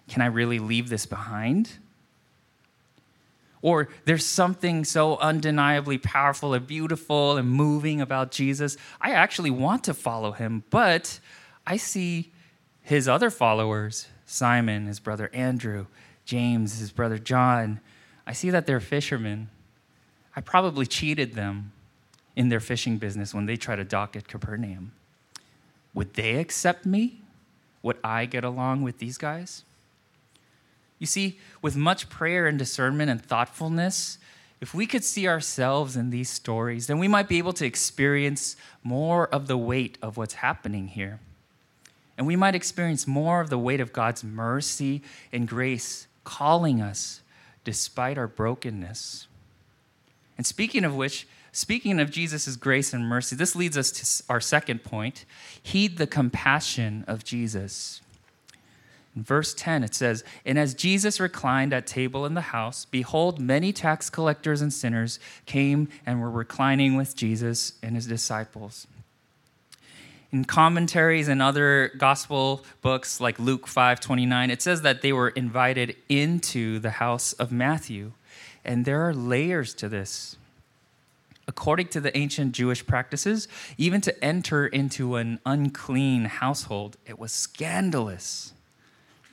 Can 0.08 0.22
I 0.22 0.26
really 0.26 0.58
leave 0.58 0.88
this 0.88 1.06
behind? 1.06 1.72
Or 3.64 3.88
there's 4.04 4.26
something 4.26 4.84
so 4.84 5.16
undeniably 5.16 5.96
powerful 5.96 6.52
and 6.52 6.66
beautiful 6.66 7.38
and 7.38 7.48
moving 7.48 8.02
about 8.02 8.30
Jesus. 8.30 8.76
I 9.00 9.12
actually 9.12 9.48
want 9.48 9.84
to 9.84 9.94
follow 9.94 10.32
him, 10.32 10.64
but 10.68 11.18
I 11.66 11.78
see 11.78 12.30
his 12.82 13.08
other 13.08 13.30
followers 13.30 14.08
Simon, 14.26 14.84
his 14.84 15.00
brother 15.00 15.30
Andrew, 15.32 15.86
James, 16.26 16.78
his 16.78 16.92
brother 16.92 17.16
John, 17.16 17.80
I 18.26 18.34
see 18.34 18.50
that 18.50 18.66
they're 18.66 18.80
fishermen. 18.80 19.48
I 20.36 20.42
probably 20.42 20.84
cheated 20.84 21.32
them 21.32 21.72
in 22.36 22.50
their 22.50 22.60
fishing 22.60 22.98
business 22.98 23.32
when 23.32 23.46
they 23.46 23.56
try 23.56 23.76
to 23.76 23.84
dock 23.84 24.14
at 24.14 24.28
Capernaum. 24.28 24.92
Would 25.94 26.14
they 26.14 26.36
accept 26.36 26.84
me? 26.84 27.22
Would 27.82 27.96
I 28.04 28.26
get 28.26 28.44
along 28.44 28.82
with 28.82 28.98
these 28.98 29.16
guys? 29.16 29.64
You 30.98 31.06
see, 31.06 31.38
with 31.60 31.76
much 31.76 32.08
prayer 32.08 32.46
and 32.46 32.58
discernment 32.58 33.10
and 33.10 33.22
thoughtfulness, 33.22 34.18
if 34.60 34.72
we 34.72 34.86
could 34.86 35.04
see 35.04 35.28
ourselves 35.28 35.96
in 35.96 36.10
these 36.10 36.30
stories, 36.30 36.86
then 36.86 36.98
we 36.98 37.08
might 37.08 37.28
be 37.28 37.38
able 37.38 37.52
to 37.54 37.66
experience 37.66 38.56
more 38.82 39.28
of 39.28 39.46
the 39.46 39.58
weight 39.58 39.98
of 40.00 40.16
what's 40.16 40.34
happening 40.34 40.88
here. 40.88 41.20
And 42.16 42.26
we 42.26 42.36
might 42.36 42.54
experience 42.54 43.06
more 43.06 43.40
of 43.40 43.50
the 43.50 43.58
weight 43.58 43.80
of 43.80 43.92
God's 43.92 44.22
mercy 44.22 45.02
and 45.32 45.48
grace 45.48 46.06
calling 46.22 46.80
us 46.80 47.20
despite 47.64 48.16
our 48.16 48.28
brokenness. 48.28 49.26
And 50.36 50.46
speaking 50.46 50.84
of 50.84 50.94
which, 50.94 51.26
speaking 51.52 52.00
of 52.00 52.10
Jesus' 52.10 52.56
grace 52.56 52.92
and 52.92 53.06
mercy, 53.06 53.36
this 53.36 53.56
leads 53.56 53.76
us 53.76 53.90
to 53.90 54.32
our 54.32 54.40
second 54.40 54.84
point 54.84 55.24
heed 55.62 55.98
the 55.98 56.06
compassion 56.06 57.04
of 57.06 57.24
Jesus. 57.24 58.00
In 59.16 59.22
verse 59.22 59.54
10, 59.54 59.84
it 59.84 59.94
says, 59.94 60.24
And 60.44 60.58
as 60.58 60.74
Jesus 60.74 61.20
reclined 61.20 61.72
at 61.72 61.86
table 61.86 62.26
in 62.26 62.34
the 62.34 62.40
house, 62.40 62.84
behold, 62.84 63.38
many 63.38 63.72
tax 63.72 64.10
collectors 64.10 64.60
and 64.60 64.72
sinners 64.72 65.20
came 65.46 65.88
and 66.04 66.20
were 66.20 66.30
reclining 66.30 66.96
with 66.96 67.14
Jesus 67.14 67.74
and 67.82 67.94
his 67.94 68.06
disciples. 68.06 68.88
In 70.32 70.44
commentaries 70.44 71.28
and 71.28 71.40
other 71.40 71.92
gospel 71.96 72.64
books 72.82 73.20
like 73.20 73.38
Luke 73.38 73.68
5:29 73.68 74.50
it 74.50 74.60
says 74.60 74.82
that 74.82 75.00
they 75.00 75.12
were 75.12 75.28
invited 75.28 75.94
into 76.08 76.80
the 76.80 76.90
house 76.90 77.34
of 77.34 77.52
Matthew. 77.52 78.14
And 78.64 78.84
there 78.84 79.08
are 79.08 79.14
layers 79.14 79.74
to 79.74 79.88
this. 79.88 80.34
According 81.46 81.88
to 81.88 82.00
the 82.00 82.16
ancient 82.16 82.50
Jewish 82.50 82.84
practices, 82.84 83.46
even 83.78 84.00
to 84.00 84.24
enter 84.24 84.66
into 84.66 85.14
an 85.14 85.38
unclean 85.46 86.24
household, 86.24 86.96
it 87.06 87.16
was 87.16 87.30
scandalous. 87.30 88.53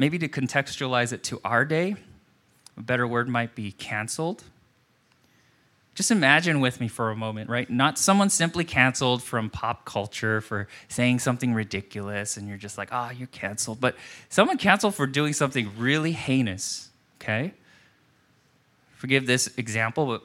Maybe 0.01 0.17
to 0.17 0.27
contextualize 0.27 1.13
it 1.13 1.23
to 1.25 1.39
our 1.45 1.63
day, 1.63 1.95
a 2.75 2.81
better 2.81 3.05
word 3.05 3.29
might 3.29 3.53
be 3.53 3.71
canceled. 3.71 4.43
Just 5.93 6.09
imagine 6.09 6.59
with 6.59 6.81
me 6.81 6.87
for 6.87 7.11
a 7.11 7.15
moment, 7.15 7.51
right? 7.51 7.69
Not 7.69 7.99
someone 7.99 8.31
simply 8.31 8.63
canceled 8.63 9.21
from 9.21 9.51
pop 9.51 9.85
culture 9.85 10.41
for 10.41 10.67
saying 10.87 11.19
something 11.19 11.53
ridiculous 11.53 12.35
and 12.35 12.47
you're 12.47 12.57
just 12.57 12.79
like, 12.79 12.89
ah, 12.91 13.09
oh, 13.09 13.15
you're 13.15 13.27
canceled. 13.27 13.79
But 13.79 13.95
someone 14.27 14.57
canceled 14.57 14.95
for 14.95 15.05
doing 15.05 15.33
something 15.33 15.69
really 15.77 16.13
heinous, 16.13 16.89
okay? 17.21 17.53
Forgive 18.95 19.27
this 19.27 19.55
example, 19.55 20.07
but 20.07 20.23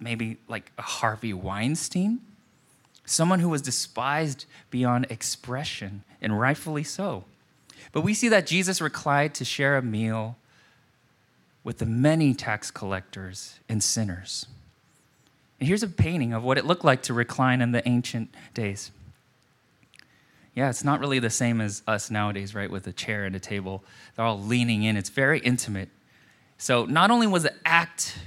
maybe 0.00 0.38
like 0.48 0.72
a 0.78 0.82
Harvey 0.82 1.34
Weinstein, 1.34 2.20
someone 3.04 3.40
who 3.40 3.50
was 3.50 3.60
despised 3.60 4.46
beyond 4.70 5.04
expression, 5.10 6.02
and 6.22 6.40
rightfully 6.40 6.82
so. 6.82 7.26
But 7.90 8.02
we 8.02 8.14
see 8.14 8.28
that 8.28 8.46
Jesus 8.46 8.80
reclined 8.80 9.34
to 9.34 9.44
share 9.44 9.76
a 9.76 9.82
meal 9.82 10.36
with 11.64 11.78
the 11.78 11.86
many 11.86 12.34
tax 12.34 12.70
collectors 12.70 13.58
and 13.68 13.82
sinners. 13.82 14.46
And 15.60 15.68
here's 15.68 15.82
a 15.82 15.88
painting 15.88 16.32
of 16.32 16.42
what 16.42 16.58
it 16.58 16.64
looked 16.64 16.84
like 16.84 17.02
to 17.02 17.14
recline 17.14 17.60
in 17.60 17.72
the 17.72 17.86
ancient 17.88 18.34
days. 18.54 18.90
Yeah, 20.54 20.68
it's 20.68 20.84
not 20.84 21.00
really 21.00 21.18
the 21.18 21.30
same 21.30 21.60
as 21.60 21.82
us 21.86 22.10
nowadays, 22.10 22.54
right? 22.54 22.70
With 22.70 22.86
a 22.86 22.92
chair 22.92 23.24
and 23.24 23.34
a 23.34 23.40
table. 23.40 23.82
They're 24.14 24.24
all 24.24 24.40
leaning 24.40 24.82
in. 24.82 24.96
It's 24.96 25.08
very 25.08 25.38
intimate. 25.40 25.88
So, 26.58 26.84
not 26.84 27.10
only 27.10 27.26
was 27.26 27.44
the 27.44 27.54
act 27.64 28.18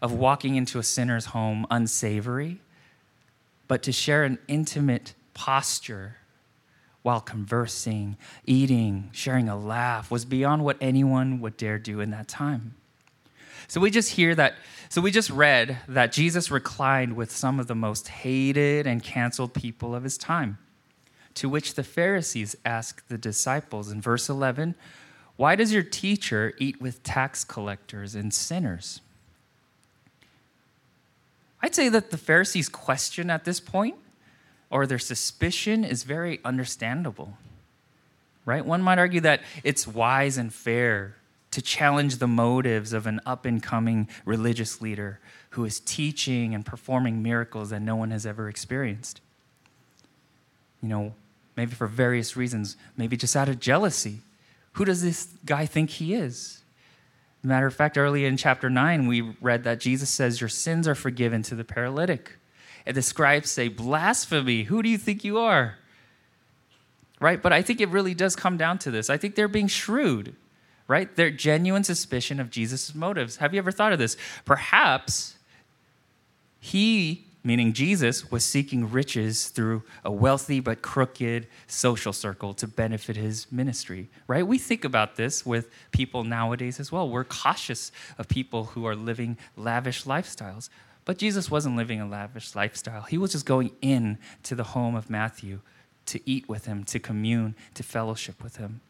of 0.00 0.12
walking 0.12 0.56
into 0.56 0.78
a 0.78 0.82
sinner's 0.82 1.26
home 1.26 1.66
unsavory, 1.70 2.60
but 3.68 3.82
to 3.84 3.92
share 3.92 4.24
an 4.24 4.38
intimate 4.48 5.14
posture 5.34 6.16
while 7.02 7.20
conversing, 7.20 8.16
eating, 8.46 9.10
sharing 9.12 9.48
a 9.48 9.56
laugh 9.56 10.10
was 10.10 10.24
beyond 10.24 10.64
what 10.64 10.76
anyone 10.80 11.40
would 11.40 11.56
dare 11.56 11.78
do 11.78 12.00
in 12.00 12.10
that 12.10 12.28
time. 12.28 12.74
So 13.68 13.80
we 13.80 13.90
just 13.90 14.10
hear 14.10 14.34
that, 14.34 14.54
so 14.88 15.00
we 15.00 15.10
just 15.10 15.30
read 15.30 15.78
that 15.88 16.12
Jesus 16.12 16.50
reclined 16.50 17.16
with 17.16 17.30
some 17.30 17.58
of 17.58 17.66
the 17.66 17.74
most 17.74 18.08
hated 18.08 18.86
and 18.86 19.02
canceled 19.02 19.54
people 19.54 19.94
of 19.94 20.04
his 20.04 20.18
time. 20.18 20.58
To 21.34 21.48
which 21.48 21.74
the 21.74 21.82
Pharisees 21.82 22.54
asked 22.64 23.08
the 23.08 23.18
disciples 23.18 23.90
in 23.90 24.00
verse 24.00 24.28
11, 24.28 24.74
Why 25.36 25.56
does 25.56 25.72
your 25.72 25.82
teacher 25.82 26.52
eat 26.58 26.80
with 26.80 27.02
tax 27.02 27.44
collectors 27.44 28.14
and 28.14 28.32
sinners? 28.32 29.00
I'd 31.62 31.74
say 31.74 31.88
that 31.88 32.10
the 32.10 32.18
Pharisees' 32.18 32.68
question 32.68 33.30
at 33.30 33.44
this 33.44 33.60
point, 33.60 33.96
or 34.72 34.86
their 34.86 34.98
suspicion, 34.98 35.84
is 35.84 36.02
very 36.02 36.40
understandable. 36.44 37.36
Right? 38.44 38.64
One 38.64 38.82
might 38.82 38.98
argue 38.98 39.20
that 39.20 39.42
it's 39.62 39.86
wise 39.86 40.38
and 40.38 40.52
fair 40.52 41.14
to 41.52 41.62
challenge 41.62 42.16
the 42.16 42.26
motives 42.26 42.92
of 42.92 43.06
an 43.06 43.20
up 43.26 43.44
and 43.44 43.62
coming 43.62 44.08
religious 44.24 44.80
leader 44.80 45.20
who 45.50 45.64
is 45.66 45.78
teaching 45.80 46.54
and 46.54 46.64
performing 46.64 47.22
miracles 47.22 47.70
that 47.70 47.80
no 47.80 47.94
one 47.94 48.10
has 48.10 48.24
ever 48.24 48.48
experienced. 48.48 49.20
You 50.82 50.88
know, 50.88 51.14
maybe 51.54 51.72
for 51.72 51.86
various 51.86 52.36
reasons, 52.36 52.76
maybe 52.96 53.16
just 53.16 53.36
out 53.36 53.50
of 53.50 53.60
jealousy. 53.60 54.20
Who 54.72 54.86
does 54.86 55.02
this 55.02 55.28
guy 55.44 55.66
think 55.66 55.90
he 55.90 56.14
is? 56.14 56.62
Matter 57.44 57.66
of 57.66 57.74
fact, 57.74 57.98
early 57.98 58.24
in 58.24 58.36
chapter 58.36 58.70
9, 58.70 59.06
we 59.06 59.20
read 59.40 59.64
that 59.64 59.80
Jesus 59.80 60.08
says, 60.08 60.40
Your 60.40 60.48
sins 60.48 60.88
are 60.88 60.94
forgiven 60.94 61.42
to 61.42 61.54
the 61.54 61.64
paralytic. 61.64 62.38
And 62.86 62.96
the 62.96 63.02
scribes 63.02 63.50
say, 63.50 63.68
Blasphemy, 63.68 64.64
who 64.64 64.82
do 64.82 64.88
you 64.88 64.98
think 64.98 65.24
you 65.24 65.38
are? 65.38 65.78
Right? 67.20 67.40
But 67.40 67.52
I 67.52 67.62
think 67.62 67.80
it 67.80 67.88
really 67.88 68.14
does 68.14 68.34
come 68.34 68.56
down 68.56 68.78
to 68.78 68.90
this. 68.90 69.08
I 69.08 69.16
think 69.16 69.34
they're 69.34 69.48
being 69.48 69.68
shrewd 69.68 70.34
right? 70.88 71.16
Their 71.16 71.30
genuine 71.30 71.84
suspicion 71.84 72.38
of 72.38 72.50
Jesus' 72.50 72.94
motives. 72.94 73.36
Have 73.36 73.54
you 73.54 73.58
ever 73.58 73.72
thought 73.72 73.94
of 73.94 73.98
this? 73.98 74.16
Perhaps 74.44 75.36
he, 76.60 77.24
meaning 77.42 77.72
Jesus, 77.72 78.30
was 78.30 78.44
seeking 78.44 78.90
riches 78.90 79.48
through 79.48 79.84
a 80.04 80.12
wealthy 80.12 80.60
but 80.60 80.82
crooked 80.82 81.46
social 81.66 82.12
circle 82.12 82.52
to 82.54 82.68
benefit 82.68 83.16
his 83.16 83.50
ministry, 83.50 84.10
right? 84.26 84.46
We 84.46 84.58
think 84.58 84.84
about 84.84 85.16
this 85.16 85.46
with 85.46 85.70
people 85.92 86.24
nowadays 86.24 86.78
as 86.78 86.92
well. 86.92 87.08
We're 87.08 87.24
cautious 87.24 87.90
of 88.18 88.28
people 88.28 88.64
who 88.64 88.84
are 88.84 88.94
living 88.94 89.38
lavish 89.56 90.04
lifestyles. 90.04 90.68
But 91.04 91.18
Jesus 91.18 91.50
wasn't 91.50 91.76
living 91.76 92.00
a 92.00 92.08
lavish 92.08 92.54
lifestyle. 92.54 93.02
He 93.02 93.18
was 93.18 93.32
just 93.32 93.46
going 93.46 93.72
in 93.80 94.18
to 94.44 94.54
the 94.54 94.64
home 94.64 94.94
of 94.94 95.10
Matthew 95.10 95.60
to 96.06 96.20
eat 96.24 96.48
with 96.48 96.66
him, 96.66 96.84
to 96.84 96.98
commune, 96.98 97.54
to 97.74 97.82
fellowship 97.82 98.42
with 98.42 98.56
him 98.56 98.80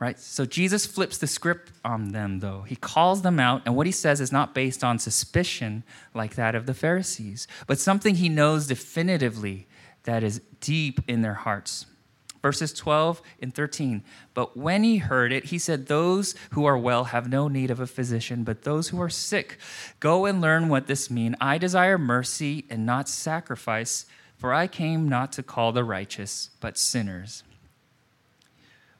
right? 0.00 0.18
So 0.18 0.46
Jesus 0.46 0.86
flips 0.86 1.18
the 1.18 1.26
script 1.28 1.70
on 1.84 2.08
them, 2.08 2.40
though. 2.40 2.62
He 2.62 2.74
calls 2.74 3.22
them 3.22 3.38
out, 3.38 3.62
and 3.64 3.76
what 3.76 3.86
he 3.86 3.92
says 3.92 4.20
is 4.20 4.32
not 4.32 4.54
based 4.54 4.82
on 4.82 4.98
suspicion 4.98 5.84
like 6.14 6.34
that 6.34 6.54
of 6.56 6.66
the 6.66 6.74
Pharisees, 6.74 7.46
but 7.66 7.78
something 7.78 8.16
he 8.16 8.28
knows 8.28 8.66
definitively 8.66 9.68
that 10.04 10.24
is 10.24 10.40
deep 10.60 11.00
in 11.06 11.20
their 11.20 11.34
hearts. 11.34 11.84
Verses 12.42 12.72
12 12.72 13.20
and 13.42 13.54
13. 13.54 14.02
But 14.32 14.56
when 14.56 14.82
he 14.82 14.98
heard 14.98 15.32
it, 15.32 15.46
he 15.46 15.58
said, 15.58 15.86
Those 15.86 16.34
who 16.52 16.64
are 16.64 16.78
well 16.78 17.04
have 17.04 17.28
no 17.28 17.48
need 17.48 17.70
of 17.70 17.80
a 17.80 17.86
physician, 17.86 18.44
but 18.44 18.62
those 18.62 18.88
who 18.88 19.00
are 19.00 19.10
sick. 19.10 19.58
Go 20.00 20.24
and 20.24 20.40
learn 20.40 20.68
what 20.68 20.86
this 20.86 21.10
means. 21.10 21.36
I 21.40 21.58
desire 21.58 21.98
mercy 21.98 22.64
and 22.70 22.86
not 22.86 23.08
sacrifice, 23.08 24.06
for 24.36 24.54
I 24.54 24.66
came 24.66 25.08
not 25.08 25.32
to 25.32 25.42
call 25.42 25.72
the 25.72 25.84
righteous, 25.84 26.50
but 26.60 26.78
sinners. 26.78 27.42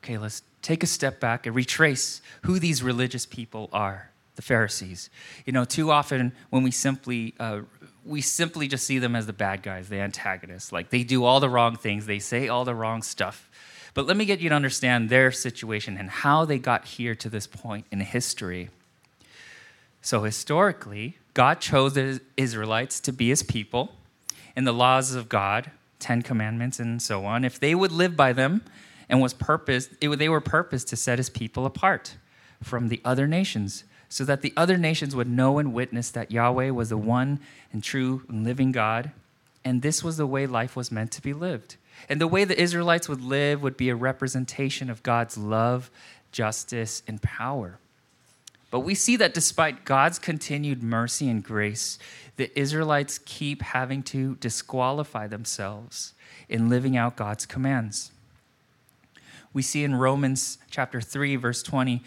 Okay, 0.05 0.19
let's 0.19 0.43
take 0.63 0.83
a 0.83 0.87
step 0.87 1.21
back 1.21 1.47
and 1.47 1.57
retrace 1.57 2.21
who 2.43 2.59
these 2.59 2.83
religious 2.83 3.27
people 3.27 3.71
are 3.73 4.11
the 4.37 4.43
pharisees 4.43 5.11
you 5.45 5.53
know 5.53 5.65
too 5.65 5.91
often 5.91 6.33
when 6.49 6.63
we 6.63 6.71
simply 6.71 7.35
uh, 7.39 7.61
we 8.05 8.21
simply 8.21 8.69
just 8.69 8.87
see 8.87 8.99
them 8.99 9.15
as 9.15 9.27
the 9.27 9.33
bad 9.33 9.63
guys 9.63 9.89
the 9.89 10.01
antagonists. 10.01 10.73
Like 10.73 10.91
they 10.91 11.05
do 11.05 11.25
all 11.25 11.41
the 11.41 11.49
wrong 11.49 11.77
things. 11.77 12.07
They 12.07 12.19
say 12.19 12.49
all 12.49 12.65
the 12.65 12.75
wrong 12.75 13.03
stuff. 13.03 13.51
But 13.93 14.07
let 14.07 14.17
me 14.17 14.25
get 14.25 14.41
you 14.41 14.49
to 14.49 14.55
understand 14.55 15.09
their 15.09 15.33
situation 15.33 15.97
and 15.97 16.11
how 16.11 16.45
they 16.45 16.59
got 16.59 16.85
here 16.85 17.15
to 17.17 17.29
this 17.29 17.47
point 17.47 17.87
in 17.91 18.01
history. 18.01 18.71
So 20.03 20.23
historically 20.23 21.17
god 21.33 21.61
chose 21.61 21.95
the 21.95 22.21
israelites 22.37 22.99
to 22.99 23.13
be 23.13 23.29
his 23.29 23.43
people 23.45 23.95
in 24.57 24.65
the 24.65 24.73
laws 24.73 25.15
of 25.15 25.29
god 25.29 25.71
10 26.01 26.23
commandments 26.23 26.81
and 26.81 27.01
so 27.01 27.25
on 27.25 27.45
if 27.45 27.61
they 27.61 27.73
would 27.73 27.93
live 27.93 28.17
by 28.17 28.33
them 28.33 28.63
and 29.11 29.21
was 29.21 29.35
purposed, 29.35 29.91
it, 30.01 30.09
they 30.17 30.29
were 30.29 30.41
purposed 30.41 30.89
to 30.89 30.97
set 30.97 31.19
his 31.19 31.29
people 31.29 31.67
apart 31.67 32.17
from 32.63 32.89
the 32.89 33.01
other 33.05 33.27
nations, 33.27 33.85
so 34.11 34.25
that 34.25 34.43
the 34.43 34.53
other 34.57 34.77
nations 34.77 35.15
would 35.17 35.29
know 35.29 35.59
and 35.59 35.73
witness 35.73 36.11
that 36.11 36.33
Yahweh 36.33 36.71
was 36.71 36.91
the 36.91 36.99
one 36.99 37.39
and 37.73 37.83
true 37.83 38.25
and 38.29 38.45
living 38.45 38.73
God, 38.73 39.13
and 39.65 39.81
this 39.81 40.03
was 40.03 40.17
the 40.17 40.27
way 40.27 40.47
life 40.47 40.75
was 40.75 40.91
meant 40.91 41.13
to 41.13 41.23
be 41.23 41.33
lived. 41.33 41.77
And 42.09 42.21
the 42.21 42.27
way 42.27 42.45
the 42.45 42.61
Israelites 42.61 43.09
would 43.09 43.23
live 43.23 43.63
would 43.63 43.77
be 43.77 43.89
a 43.89 43.95
representation 43.95 44.91
of 44.91 45.05
God's 45.05 45.39
love, 45.39 45.91
justice, 46.33 47.03
and 47.07 47.23
power. 47.23 47.79
But 48.73 48.81
we 48.81 48.97
see 48.97 49.17
that 49.17 49.35
despite 49.35 49.85
God's 49.85 50.19
continued 50.19 50.83
mercy 50.83 51.29
and 51.29 51.43
grace, 51.43 51.99
the 52.37 52.51
Israelites 52.59 53.21
keep 53.25 53.63
having 53.63 54.03
to 54.05 54.35
disqualify 54.37 55.29
themselves 55.29 56.15
in 56.49 56.69
living 56.69 56.97
out 56.97 57.17
God's 57.17 57.47
commands 57.47 58.11
we 59.53 59.63
see 59.63 59.85
in 59.85 59.95
Romans 59.95 60.59
chapter 60.71 61.01
3 61.01 61.37
verse 61.37 61.63
20 61.63 62.03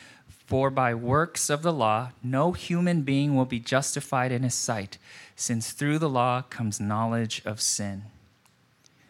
for 0.46 0.70
by 0.70 0.94
works 0.94 1.50
of 1.50 1.62
the 1.62 1.74
law 1.74 2.12
no 2.22 2.52
human 2.52 3.02
being 3.02 3.36
will 3.36 3.46
be 3.46 3.60
justified 3.60 4.32
in 4.32 4.44
his 4.44 4.54
sight 4.54 4.98
since 5.36 5.72
through 5.72 6.00
the 6.00 6.10
law 6.10 6.42
comes 6.42 6.80
knowledge 6.80 7.42
of 7.46 7.62
sin. 7.62 8.04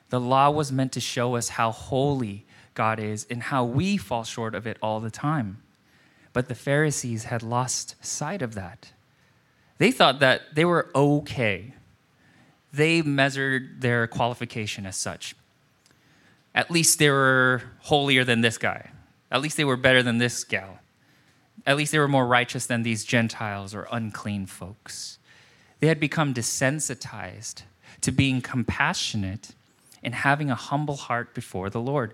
The 0.09 0.19
law 0.19 0.51
was 0.51 0.71
meant 0.71 0.91
to 0.93 0.99
show 0.99 1.35
us 1.35 1.49
how 1.49 1.71
holy 1.71 2.45
God 2.75 2.99
is 2.99 3.25
and 3.29 3.43
how 3.43 3.63
we 3.63 3.97
fall 3.97 4.23
short 4.23 4.55
of 4.55 4.67
it 4.67 4.77
all 4.81 4.99
the 4.99 5.11
time. 5.11 5.57
But 6.33 6.47
the 6.47 6.55
Pharisees 6.55 7.25
had 7.25 7.43
lost 7.43 7.95
sight 8.05 8.41
of 8.41 8.55
that. 8.55 8.91
They 9.77 9.91
thought 9.91 10.19
that 10.19 10.55
they 10.55 10.65
were 10.65 10.89
okay. 10.93 11.73
They 12.71 13.01
measured 13.01 13.81
their 13.81 14.07
qualification 14.07 14.85
as 14.85 14.97
such. 14.97 15.35
At 16.55 16.69
least 16.69 16.99
they 16.99 17.09
were 17.09 17.63
holier 17.81 18.23
than 18.23 18.41
this 18.41 18.57
guy. 18.57 18.91
At 19.31 19.41
least 19.41 19.57
they 19.57 19.65
were 19.65 19.77
better 19.77 20.03
than 20.03 20.19
this 20.19 20.43
gal. 20.43 20.79
At 21.65 21.77
least 21.77 21.91
they 21.91 21.99
were 21.99 22.07
more 22.07 22.27
righteous 22.27 22.65
than 22.65 22.83
these 22.83 23.05
Gentiles 23.05 23.73
or 23.73 23.87
unclean 23.91 24.45
folks. 24.45 25.17
They 25.79 25.87
had 25.87 25.99
become 25.99 26.33
desensitized 26.33 27.63
to 28.01 28.11
being 28.11 28.41
compassionate 28.41 29.51
and 30.03 30.13
having 30.13 30.49
a 30.51 30.55
humble 30.55 30.97
heart 30.97 31.33
before 31.33 31.69
the 31.69 31.79
Lord. 31.79 32.13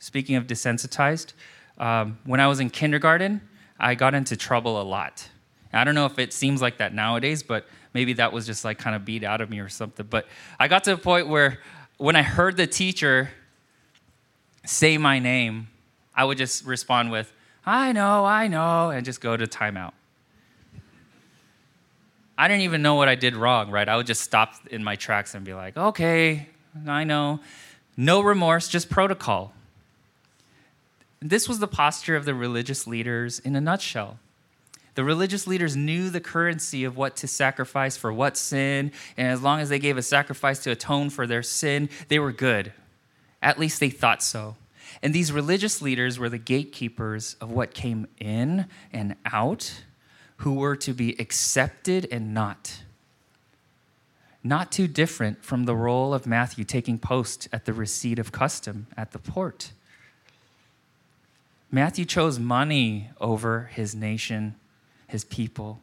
Speaking 0.00 0.36
of 0.36 0.46
desensitized, 0.46 1.32
um, 1.78 2.18
when 2.24 2.40
I 2.40 2.46
was 2.46 2.60
in 2.60 2.70
kindergarten, 2.70 3.40
I 3.78 3.94
got 3.94 4.14
into 4.14 4.36
trouble 4.36 4.80
a 4.80 4.84
lot. 4.84 5.28
I 5.72 5.82
don't 5.84 5.94
know 5.94 6.06
if 6.06 6.18
it 6.18 6.32
seems 6.32 6.62
like 6.62 6.78
that 6.78 6.94
nowadays, 6.94 7.42
but 7.42 7.66
maybe 7.94 8.12
that 8.14 8.32
was 8.32 8.46
just 8.46 8.64
like 8.64 8.78
kind 8.78 8.94
of 8.94 9.04
beat 9.04 9.24
out 9.24 9.40
of 9.40 9.50
me 9.50 9.58
or 9.58 9.68
something. 9.68 10.06
But 10.08 10.26
I 10.58 10.68
got 10.68 10.84
to 10.84 10.92
a 10.92 10.96
point 10.96 11.28
where 11.28 11.58
when 11.96 12.16
I 12.16 12.22
heard 12.22 12.56
the 12.56 12.66
teacher 12.66 13.30
say 14.64 14.98
my 14.98 15.18
name, 15.18 15.68
I 16.14 16.24
would 16.24 16.38
just 16.38 16.64
respond 16.64 17.10
with, 17.10 17.32
I 17.66 17.92
know, 17.92 18.24
I 18.24 18.48
know, 18.48 18.90
and 18.90 19.04
just 19.04 19.20
go 19.20 19.36
to 19.36 19.46
timeout. 19.46 19.92
I 22.36 22.48
didn't 22.48 22.62
even 22.62 22.82
know 22.82 22.96
what 22.96 23.08
I 23.08 23.14
did 23.14 23.36
wrong, 23.36 23.70
right? 23.70 23.88
I 23.88 23.96
would 23.96 24.06
just 24.06 24.22
stop 24.22 24.54
in 24.70 24.82
my 24.82 24.96
tracks 24.96 25.34
and 25.34 25.44
be 25.44 25.54
like, 25.54 25.76
okay, 25.76 26.48
I 26.86 27.04
know. 27.04 27.40
No 27.96 28.20
remorse, 28.20 28.68
just 28.68 28.90
protocol. 28.90 29.52
This 31.22 31.48
was 31.48 31.58
the 31.58 31.68
posture 31.68 32.16
of 32.16 32.24
the 32.24 32.34
religious 32.34 32.86
leaders 32.86 33.38
in 33.38 33.56
a 33.56 33.60
nutshell. 33.60 34.18
The 34.94 35.04
religious 35.04 35.46
leaders 35.46 35.74
knew 35.74 36.10
the 36.10 36.20
currency 36.20 36.84
of 36.84 36.96
what 36.96 37.16
to 37.16 37.26
sacrifice 37.26 37.96
for 37.96 38.12
what 38.12 38.36
sin, 38.36 38.92
and 39.16 39.28
as 39.28 39.42
long 39.42 39.60
as 39.60 39.68
they 39.68 39.78
gave 39.78 39.96
a 39.96 40.02
sacrifice 40.02 40.58
to 40.60 40.70
atone 40.70 41.10
for 41.10 41.26
their 41.26 41.42
sin, 41.42 41.88
they 42.08 42.18
were 42.18 42.32
good. 42.32 42.72
At 43.42 43.58
least 43.58 43.80
they 43.80 43.90
thought 43.90 44.22
so. 44.22 44.56
And 45.04 45.14
these 45.14 45.30
religious 45.30 45.82
leaders 45.82 46.18
were 46.18 46.30
the 46.30 46.38
gatekeepers 46.38 47.36
of 47.38 47.52
what 47.52 47.74
came 47.74 48.06
in 48.18 48.66
and 48.90 49.16
out, 49.26 49.84
who 50.38 50.54
were 50.54 50.76
to 50.76 50.94
be 50.94 51.14
accepted 51.20 52.08
and 52.10 52.32
not. 52.32 52.82
Not 54.42 54.72
too 54.72 54.88
different 54.88 55.44
from 55.44 55.64
the 55.64 55.76
role 55.76 56.14
of 56.14 56.26
Matthew 56.26 56.64
taking 56.64 56.98
post 56.98 57.48
at 57.52 57.66
the 57.66 57.74
receipt 57.74 58.18
of 58.18 58.32
custom 58.32 58.86
at 58.96 59.12
the 59.12 59.18
port. 59.18 59.72
Matthew 61.70 62.06
chose 62.06 62.38
money 62.38 63.10
over 63.20 63.70
his 63.74 63.94
nation 63.94 64.54
his 65.06 65.24
people. 65.24 65.82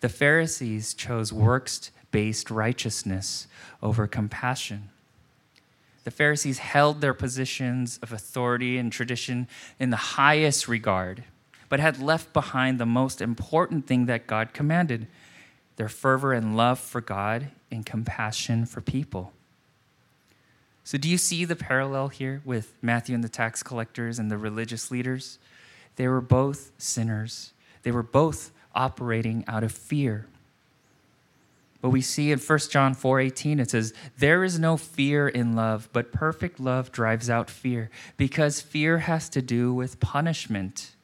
The 0.00 0.08
Pharisees 0.08 0.94
chose 0.94 1.34
works 1.34 1.90
based 2.10 2.50
righteousness 2.50 3.46
over 3.82 4.06
compassion. 4.06 4.88
The 6.04 6.10
Pharisees 6.10 6.58
held 6.58 7.00
their 7.00 7.14
positions 7.14 7.98
of 8.02 8.12
authority 8.12 8.78
and 8.78 8.92
tradition 8.92 9.48
in 9.78 9.90
the 9.90 9.96
highest 9.96 10.68
regard, 10.68 11.24
but 11.68 11.80
had 11.80 12.00
left 12.00 12.32
behind 12.32 12.78
the 12.78 12.86
most 12.86 13.20
important 13.20 13.86
thing 13.86 14.06
that 14.06 14.26
God 14.26 14.52
commanded 14.52 15.06
their 15.76 15.88
fervor 15.88 16.32
and 16.32 16.56
love 16.56 16.78
for 16.78 17.00
God 17.00 17.50
and 17.70 17.84
compassion 17.84 18.66
for 18.66 18.80
people. 18.80 19.32
So, 20.84 20.98
do 20.98 21.08
you 21.08 21.16
see 21.16 21.46
the 21.46 21.56
parallel 21.56 22.08
here 22.08 22.42
with 22.44 22.74
Matthew 22.82 23.14
and 23.14 23.24
the 23.24 23.28
tax 23.28 23.62
collectors 23.62 24.18
and 24.18 24.30
the 24.30 24.36
religious 24.36 24.90
leaders? 24.90 25.38
They 25.96 26.06
were 26.06 26.20
both 26.20 26.72
sinners, 26.76 27.52
they 27.82 27.90
were 27.90 28.02
both 28.02 28.52
operating 28.74 29.44
out 29.48 29.64
of 29.64 29.72
fear. 29.72 30.26
But 31.84 31.90
we 31.90 32.00
see 32.00 32.32
in 32.32 32.38
1 32.38 32.70
John 32.70 32.94
4:18 32.94 33.60
it 33.60 33.68
says, 33.68 33.92
"There 34.16 34.42
is 34.42 34.58
no 34.58 34.78
fear 34.78 35.28
in 35.28 35.54
love, 35.54 35.90
but 35.92 36.12
perfect 36.12 36.58
love 36.58 36.90
drives 36.90 37.28
out 37.28 37.50
fear, 37.50 37.90
because 38.16 38.62
fear 38.62 39.00
has 39.00 39.28
to 39.28 39.42
do 39.42 39.74
with 39.74 40.00
punishment. 40.00 40.94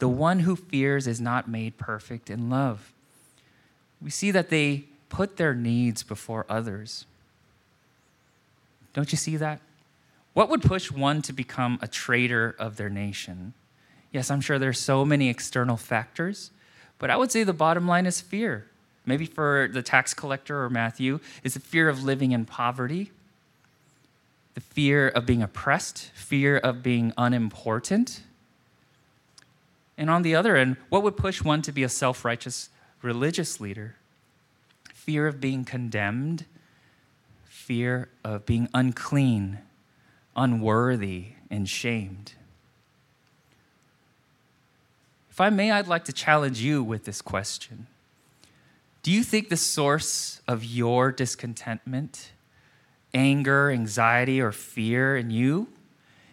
The 0.00 0.08
one 0.08 0.40
who 0.40 0.56
fears 0.56 1.06
is 1.06 1.20
not 1.20 1.46
made 1.48 1.78
perfect 1.78 2.30
in 2.30 2.50
love." 2.50 2.92
We 4.00 4.10
see 4.10 4.32
that 4.32 4.50
they 4.50 4.86
put 5.08 5.36
their 5.36 5.54
needs 5.54 6.02
before 6.02 6.46
others. 6.48 7.06
Don't 8.92 9.12
you 9.12 9.18
see 9.18 9.36
that? 9.36 9.60
What 10.32 10.48
would 10.48 10.62
push 10.62 10.90
one 10.90 11.22
to 11.22 11.32
become 11.32 11.78
a 11.80 11.86
traitor 11.86 12.56
of 12.58 12.74
their 12.74 12.90
nation? 12.90 13.54
Yes, 14.10 14.32
I'm 14.32 14.40
sure 14.40 14.58
there's 14.58 14.80
so 14.80 15.04
many 15.04 15.28
external 15.28 15.76
factors, 15.76 16.50
but 16.98 17.08
I 17.08 17.16
would 17.16 17.30
say 17.30 17.44
the 17.44 17.52
bottom 17.52 17.86
line 17.86 18.04
is 18.04 18.20
fear. 18.20 18.66
Maybe 19.06 19.26
for 19.26 19.68
the 19.70 19.82
tax 19.82 20.14
collector 20.14 20.62
or 20.62 20.70
Matthew, 20.70 21.20
is 21.42 21.54
the 21.54 21.60
fear 21.60 21.88
of 21.88 22.02
living 22.02 22.32
in 22.32 22.44
poverty, 22.46 23.12
the 24.54 24.60
fear 24.60 25.08
of 25.08 25.26
being 25.26 25.42
oppressed, 25.42 26.10
fear 26.14 26.56
of 26.56 26.82
being 26.82 27.12
unimportant. 27.18 28.22
And 29.98 30.08
on 30.08 30.22
the 30.22 30.34
other 30.34 30.56
end, 30.56 30.76
what 30.88 31.02
would 31.02 31.16
push 31.16 31.42
one 31.42 31.60
to 31.62 31.72
be 31.72 31.82
a 31.82 31.88
self 31.88 32.24
righteous 32.24 32.70
religious 33.02 33.60
leader? 33.60 33.96
Fear 34.94 35.26
of 35.26 35.40
being 35.40 35.64
condemned, 35.64 36.46
fear 37.44 38.08
of 38.24 38.46
being 38.46 38.68
unclean, 38.72 39.58
unworthy, 40.34 41.32
and 41.50 41.68
shamed. 41.68 42.32
If 45.30 45.40
I 45.40 45.50
may, 45.50 45.72
I'd 45.72 45.88
like 45.88 46.04
to 46.04 46.12
challenge 46.12 46.60
you 46.60 46.82
with 46.82 47.04
this 47.04 47.20
question 47.20 47.86
Do 49.04 49.12
you 49.12 49.22
think 49.22 49.50
the 49.50 49.58
source 49.58 50.40
of 50.48 50.64
your 50.64 51.12
discontentment, 51.12 52.32
anger, 53.12 53.70
anxiety, 53.70 54.40
or 54.40 54.50
fear 54.50 55.14
in 55.14 55.30
you 55.30 55.68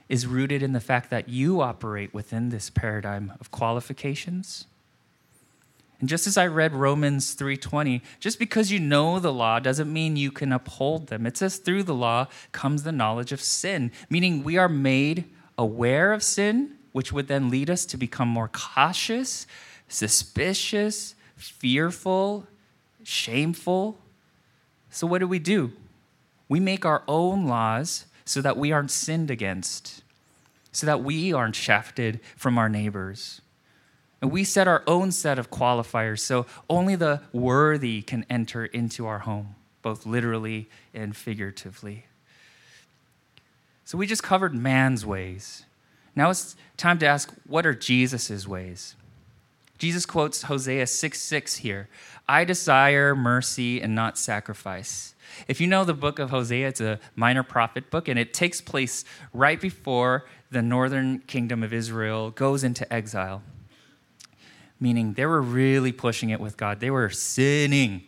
is 0.07 0.25
rooted 0.25 0.63
in 0.63 0.71
the 0.71 0.79
fact 0.79 1.09
that 1.09 1.27
you 1.27 1.59
operate 1.59 2.13
within 2.13 2.47
this 2.47 2.69
paradigm 2.69 3.33
of 3.41 3.51
qualifications? 3.51 4.67
And 5.99 6.07
just 6.07 6.25
as 6.25 6.37
I 6.37 6.47
read 6.47 6.71
Romans 6.71 7.33
3:20, 7.33 8.01
just 8.21 8.39
because 8.39 8.71
you 8.71 8.79
know 8.79 9.19
the 9.19 9.33
law 9.33 9.59
doesn't 9.59 9.91
mean 9.91 10.15
you 10.15 10.31
can 10.31 10.53
uphold 10.53 11.07
them. 11.07 11.25
It 11.25 11.35
says 11.35 11.57
through 11.57 11.83
the 11.83 11.93
law 11.93 12.27
comes 12.53 12.83
the 12.83 12.93
knowledge 12.93 13.33
of 13.33 13.41
sin, 13.41 13.91
meaning 14.09 14.45
we 14.45 14.57
are 14.57 14.69
made 14.69 15.25
aware 15.57 16.13
of 16.13 16.23
sin 16.23 16.77
which 16.93 17.11
would 17.11 17.27
then 17.27 17.49
lead 17.49 17.69
us 17.69 17.85
to 17.87 17.97
become 17.97 18.29
more 18.29 18.47
cautious, 18.47 19.45
suspicious, 19.89 21.15
fearful, 21.35 22.47
shameful. 23.03 23.97
So, 24.89 25.07
what 25.07 25.19
do 25.19 25.27
we 25.27 25.39
do? 25.39 25.71
We 26.49 26.59
make 26.59 26.85
our 26.85 27.03
own 27.07 27.47
laws 27.47 28.05
so 28.25 28.41
that 28.41 28.57
we 28.57 28.71
aren't 28.71 28.91
sinned 28.91 29.31
against, 29.31 30.03
so 30.71 30.85
that 30.85 31.03
we 31.03 31.33
aren't 31.33 31.55
shafted 31.55 32.19
from 32.35 32.57
our 32.57 32.69
neighbors. 32.69 33.41
And 34.21 34.31
we 34.31 34.43
set 34.43 34.67
our 34.67 34.83
own 34.85 35.11
set 35.11 35.39
of 35.39 35.49
qualifiers 35.49 36.19
so 36.19 36.45
only 36.69 36.95
the 36.95 37.21
worthy 37.33 38.01
can 38.01 38.25
enter 38.29 38.65
into 38.65 39.07
our 39.07 39.19
home, 39.19 39.55
both 39.81 40.05
literally 40.05 40.69
and 40.93 41.15
figuratively. 41.15 42.05
So 43.83 43.97
we 43.97 44.05
just 44.05 44.23
covered 44.23 44.53
man's 44.53 45.05
ways. 45.05 45.65
Now 46.15 46.29
it's 46.29 46.55
time 46.77 46.99
to 46.99 47.07
ask 47.07 47.33
what 47.47 47.65
are 47.65 47.73
Jesus' 47.73 48.47
ways? 48.47 48.95
Jesus 49.81 50.05
quotes 50.05 50.43
Hosea 50.43 50.85
6 50.85 51.19
6 51.19 51.55
here 51.55 51.89
I 52.29 52.43
desire 52.43 53.15
mercy 53.15 53.81
and 53.81 53.95
not 53.95 54.15
sacrifice. 54.15 55.15
If 55.47 55.59
you 55.59 55.65
know 55.65 55.83
the 55.83 55.95
book 55.95 56.19
of 56.19 56.29
Hosea, 56.29 56.67
it's 56.67 56.81
a 56.81 56.99
minor 57.15 57.41
prophet 57.41 57.89
book, 57.89 58.07
and 58.07 58.19
it 58.19 58.31
takes 58.31 58.61
place 58.61 59.03
right 59.33 59.59
before 59.59 60.25
the 60.51 60.61
northern 60.61 61.17
kingdom 61.21 61.63
of 61.63 61.73
Israel 61.73 62.29
goes 62.29 62.63
into 62.63 62.93
exile. 62.93 63.41
Meaning 64.79 65.13
they 65.13 65.25
were 65.25 65.41
really 65.41 65.91
pushing 65.91 66.29
it 66.29 66.39
with 66.39 66.57
God, 66.57 66.79
they 66.79 66.91
were 66.91 67.09
sinning, 67.09 68.03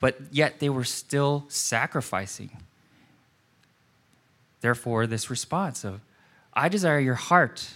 but 0.00 0.18
yet 0.30 0.60
they 0.60 0.70
were 0.70 0.82
still 0.82 1.44
sacrificing. 1.48 2.56
Therefore, 4.62 5.06
this 5.06 5.28
response 5.28 5.84
of 5.84 6.00
I 6.54 6.70
desire 6.70 7.00
your 7.00 7.16
heart, 7.16 7.68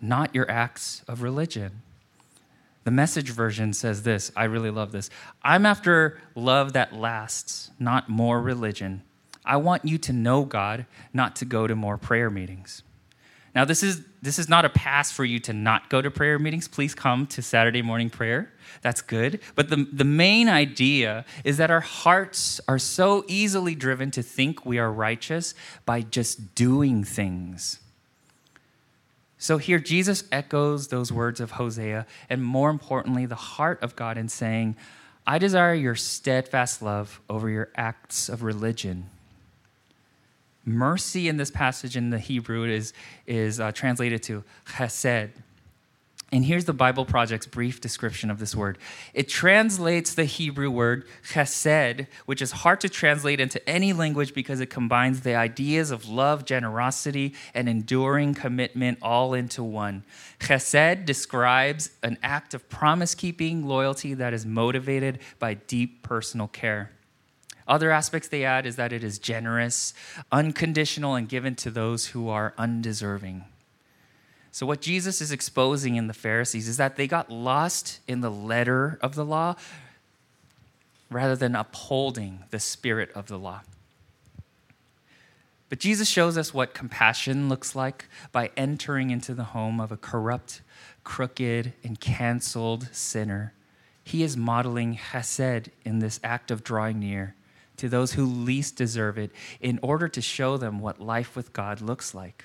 not 0.00 0.32
your 0.36 0.48
acts 0.48 1.02
of 1.08 1.20
religion. 1.20 1.82
The 2.84 2.90
message 2.90 3.30
version 3.30 3.72
says 3.72 4.02
this 4.02 4.30
I 4.36 4.44
really 4.44 4.70
love 4.70 4.92
this. 4.92 5.10
I'm 5.42 5.66
after 5.66 6.20
love 6.34 6.74
that 6.74 6.94
lasts, 6.94 7.70
not 7.78 8.08
more 8.08 8.40
religion. 8.40 9.02
I 9.44 9.56
want 9.56 9.84
you 9.84 9.98
to 9.98 10.12
know 10.12 10.44
God, 10.44 10.86
not 11.12 11.36
to 11.36 11.44
go 11.44 11.66
to 11.66 11.74
more 11.74 11.98
prayer 11.98 12.30
meetings. 12.30 12.82
Now, 13.54 13.64
this 13.64 13.84
is, 13.84 14.04
this 14.20 14.38
is 14.38 14.48
not 14.48 14.64
a 14.64 14.68
pass 14.68 15.12
for 15.12 15.24
you 15.24 15.38
to 15.40 15.52
not 15.52 15.88
go 15.88 16.02
to 16.02 16.10
prayer 16.10 16.38
meetings. 16.40 16.66
Please 16.66 16.92
come 16.92 17.26
to 17.28 17.42
Saturday 17.42 17.82
morning 17.82 18.10
prayer. 18.10 18.52
That's 18.82 19.00
good. 19.00 19.38
But 19.54 19.68
the, 19.68 19.86
the 19.92 20.04
main 20.04 20.48
idea 20.48 21.24
is 21.44 21.58
that 21.58 21.70
our 21.70 21.80
hearts 21.80 22.60
are 22.66 22.80
so 22.80 23.24
easily 23.28 23.76
driven 23.76 24.10
to 24.12 24.22
think 24.22 24.66
we 24.66 24.78
are 24.78 24.90
righteous 24.90 25.54
by 25.86 26.00
just 26.00 26.56
doing 26.56 27.04
things. 27.04 27.78
So 29.38 29.58
here, 29.58 29.78
Jesus 29.78 30.24
echoes 30.32 30.88
those 30.88 31.12
words 31.12 31.40
of 31.40 31.52
Hosea, 31.52 32.06
and 32.30 32.42
more 32.42 32.70
importantly, 32.70 33.26
the 33.26 33.34
heart 33.34 33.82
of 33.82 33.96
God 33.96 34.16
in 34.16 34.28
saying, 34.28 34.76
I 35.26 35.38
desire 35.38 35.74
your 35.74 35.94
steadfast 35.94 36.82
love 36.82 37.20
over 37.28 37.48
your 37.48 37.70
acts 37.76 38.28
of 38.28 38.42
religion. 38.42 39.08
Mercy 40.64 41.28
in 41.28 41.36
this 41.36 41.50
passage 41.50 41.96
in 41.96 42.10
the 42.10 42.18
Hebrew 42.18 42.64
is, 42.64 42.92
is 43.26 43.60
uh, 43.60 43.72
translated 43.72 44.22
to 44.24 44.44
chesed. 44.66 45.30
And 46.32 46.44
here's 46.44 46.64
the 46.64 46.72
Bible 46.72 47.04
Project's 47.04 47.46
brief 47.46 47.80
description 47.80 48.30
of 48.30 48.38
this 48.38 48.56
word. 48.56 48.78
It 49.12 49.28
translates 49.28 50.14
the 50.14 50.24
Hebrew 50.24 50.70
word 50.70 51.06
chesed, 51.28 52.08
which 52.26 52.42
is 52.42 52.50
hard 52.50 52.80
to 52.80 52.88
translate 52.88 53.38
into 53.40 53.66
any 53.68 53.92
language 53.92 54.34
because 54.34 54.60
it 54.60 54.66
combines 54.66 55.20
the 55.20 55.36
ideas 55.36 55.90
of 55.90 56.08
love, 56.08 56.44
generosity, 56.44 57.34
and 57.54 57.68
enduring 57.68 58.34
commitment 58.34 58.98
all 59.00 59.32
into 59.34 59.62
one. 59.62 60.02
Chesed 60.40 61.04
describes 61.04 61.90
an 62.02 62.18
act 62.22 62.52
of 62.52 62.68
promise 62.68 63.14
keeping 63.14 63.66
loyalty 63.66 64.14
that 64.14 64.34
is 64.34 64.44
motivated 64.44 65.20
by 65.38 65.54
deep 65.54 66.02
personal 66.02 66.48
care. 66.48 66.90
Other 67.68 67.90
aspects 67.90 68.28
they 68.28 68.44
add 68.44 68.66
is 68.66 68.76
that 68.76 68.92
it 68.92 69.04
is 69.04 69.18
generous, 69.18 69.94
unconditional, 70.32 71.14
and 71.14 71.28
given 71.28 71.54
to 71.56 71.70
those 71.70 72.08
who 72.08 72.28
are 72.28 72.54
undeserving. 72.58 73.44
So, 74.54 74.66
what 74.66 74.80
Jesus 74.80 75.20
is 75.20 75.32
exposing 75.32 75.96
in 75.96 76.06
the 76.06 76.14
Pharisees 76.14 76.68
is 76.68 76.76
that 76.76 76.94
they 76.94 77.08
got 77.08 77.28
lost 77.28 77.98
in 78.06 78.20
the 78.20 78.30
letter 78.30 79.00
of 79.02 79.16
the 79.16 79.24
law 79.24 79.56
rather 81.10 81.34
than 81.34 81.56
upholding 81.56 82.44
the 82.50 82.60
spirit 82.60 83.10
of 83.16 83.26
the 83.26 83.36
law. 83.36 83.62
But 85.68 85.80
Jesus 85.80 86.08
shows 86.08 86.38
us 86.38 86.54
what 86.54 86.72
compassion 86.72 87.48
looks 87.48 87.74
like 87.74 88.04
by 88.30 88.52
entering 88.56 89.10
into 89.10 89.34
the 89.34 89.42
home 89.42 89.80
of 89.80 89.90
a 89.90 89.96
corrupt, 89.96 90.60
crooked, 91.02 91.72
and 91.82 91.98
canceled 91.98 92.90
sinner. 92.92 93.54
He 94.04 94.22
is 94.22 94.36
modeling 94.36 94.96
chesed 95.10 95.70
in 95.84 95.98
this 95.98 96.20
act 96.22 96.52
of 96.52 96.62
drawing 96.62 97.00
near 97.00 97.34
to 97.78 97.88
those 97.88 98.12
who 98.12 98.24
least 98.24 98.76
deserve 98.76 99.18
it 99.18 99.32
in 99.60 99.80
order 99.82 100.06
to 100.06 100.22
show 100.22 100.56
them 100.56 100.78
what 100.78 101.00
life 101.00 101.34
with 101.34 101.52
God 101.52 101.80
looks 101.80 102.14
like. 102.14 102.44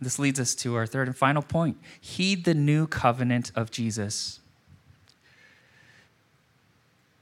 This 0.00 0.18
leads 0.18 0.40
us 0.40 0.54
to 0.56 0.76
our 0.76 0.86
third 0.86 1.08
and 1.08 1.16
final 1.16 1.42
point 1.42 1.76
heed 2.00 2.44
the 2.44 2.54
new 2.54 2.86
covenant 2.86 3.52
of 3.54 3.70
Jesus. 3.70 4.40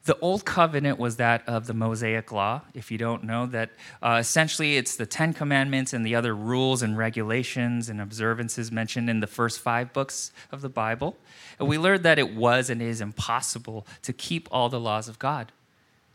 The 0.05 0.19
old 0.21 0.47
covenant 0.47 0.99
was 0.99 1.17
that 1.17 1.47
of 1.47 1.67
the 1.67 1.75
Mosaic 1.75 2.33
law. 2.33 2.62
If 2.73 2.91
you 2.91 2.97
don't 2.97 3.25
know 3.25 3.45
that, 3.45 3.73
uh, 4.03 4.17
essentially 4.19 4.79
it's 4.79 4.97
the 4.97 5.05
Ten 5.05 5.35
Commandments 5.35 5.93
and 5.93 6.07
the 6.07 6.14
other 6.14 6.35
rules 6.35 6.81
and 6.81 6.97
regulations 6.97 7.91
and 7.91 8.01
observances 8.01 8.73
mentioned 8.73 9.11
in 9.11 9.21
the 9.21 9.27
first 9.27 9.61
five 9.61 9.93
books 9.93 10.33
of 10.51 10.62
the 10.62 10.71
Bible. 10.71 11.19
And 11.59 11.69
we 11.69 11.77
learned 11.77 12.05
that 12.05 12.19
it 12.19 12.35
was 12.35 12.71
and 12.71 12.81
is 12.81 13.03
impossible 13.03 13.87
to 14.01 14.14
keep 14.14 14.49
all 14.51 14.71
the 14.71 14.81
laws 14.81 15.09
of 15.09 15.19
God. 15.19 15.53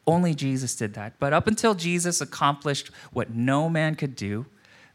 Only 0.08 0.34
Jesus 0.34 0.76
did 0.76 0.96
that. 0.96 1.14
But 1.20 1.34
up 1.34 1.46
until 1.46 1.76
Jesus 1.76 2.20
accomplished 2.20 2.90
what 3.12 3.30
no 3.30 3.70
man 3.70 3.94
could 3.94 4.16
do, 4.16 4.48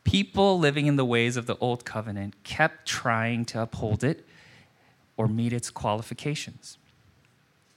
people 0.09 0.59
living 0.59 0.87
in 0.87 0.97
the 0.97 1.05
ways 1.05 1.37
of 1.37 1.45
the 1.45 1.57
old 1.59 1.85
covenant 1.85 2.35
kept 2.43 2.89
trying 2.89 3.45
to 3.45 3.61
uphold 3.61 4.03
it 4.03 4.27
or 5.19 5.29
meet 5.29 5.53
its 5.53 5.69
qualifications. 5.69 6.79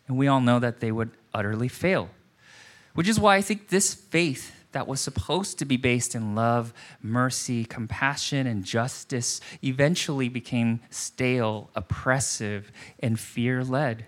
And 0.08 0.18
we 0.18 0.30
all 0.30 0.40
know 0.40 0.58
that 0.58 0.80
they 0.80 0.94
would 0.94 1.12
utterly 1.34 1.68
fail. 1.68 2.10
Which 2.94 3.10
is 3.10 3.20
why 3.20 3.36
I 3.36 3.42
think 3.42 3.68
this 3.68 3.94
faith 3.94 4.54
that 4.72 4.88
was 4.88 5.02
supposed 5.02 5.60
to 5.60 5.66
be 5.66 5.76
based 5.76 6.16
in 6.16 6.34
love, 6.34 6.74
mercy, 7.02 7.66
compassion, 7.66 8.48
and 8.48 8.64
justice 8.64 9.42
eventually 9.62 10.30
became 10.30 10.80
stale, 10.90 11.70
oppressive, 11.76 12.72
and 13.00 13.20
fear 13.20 13.62
led. 13.62 14.06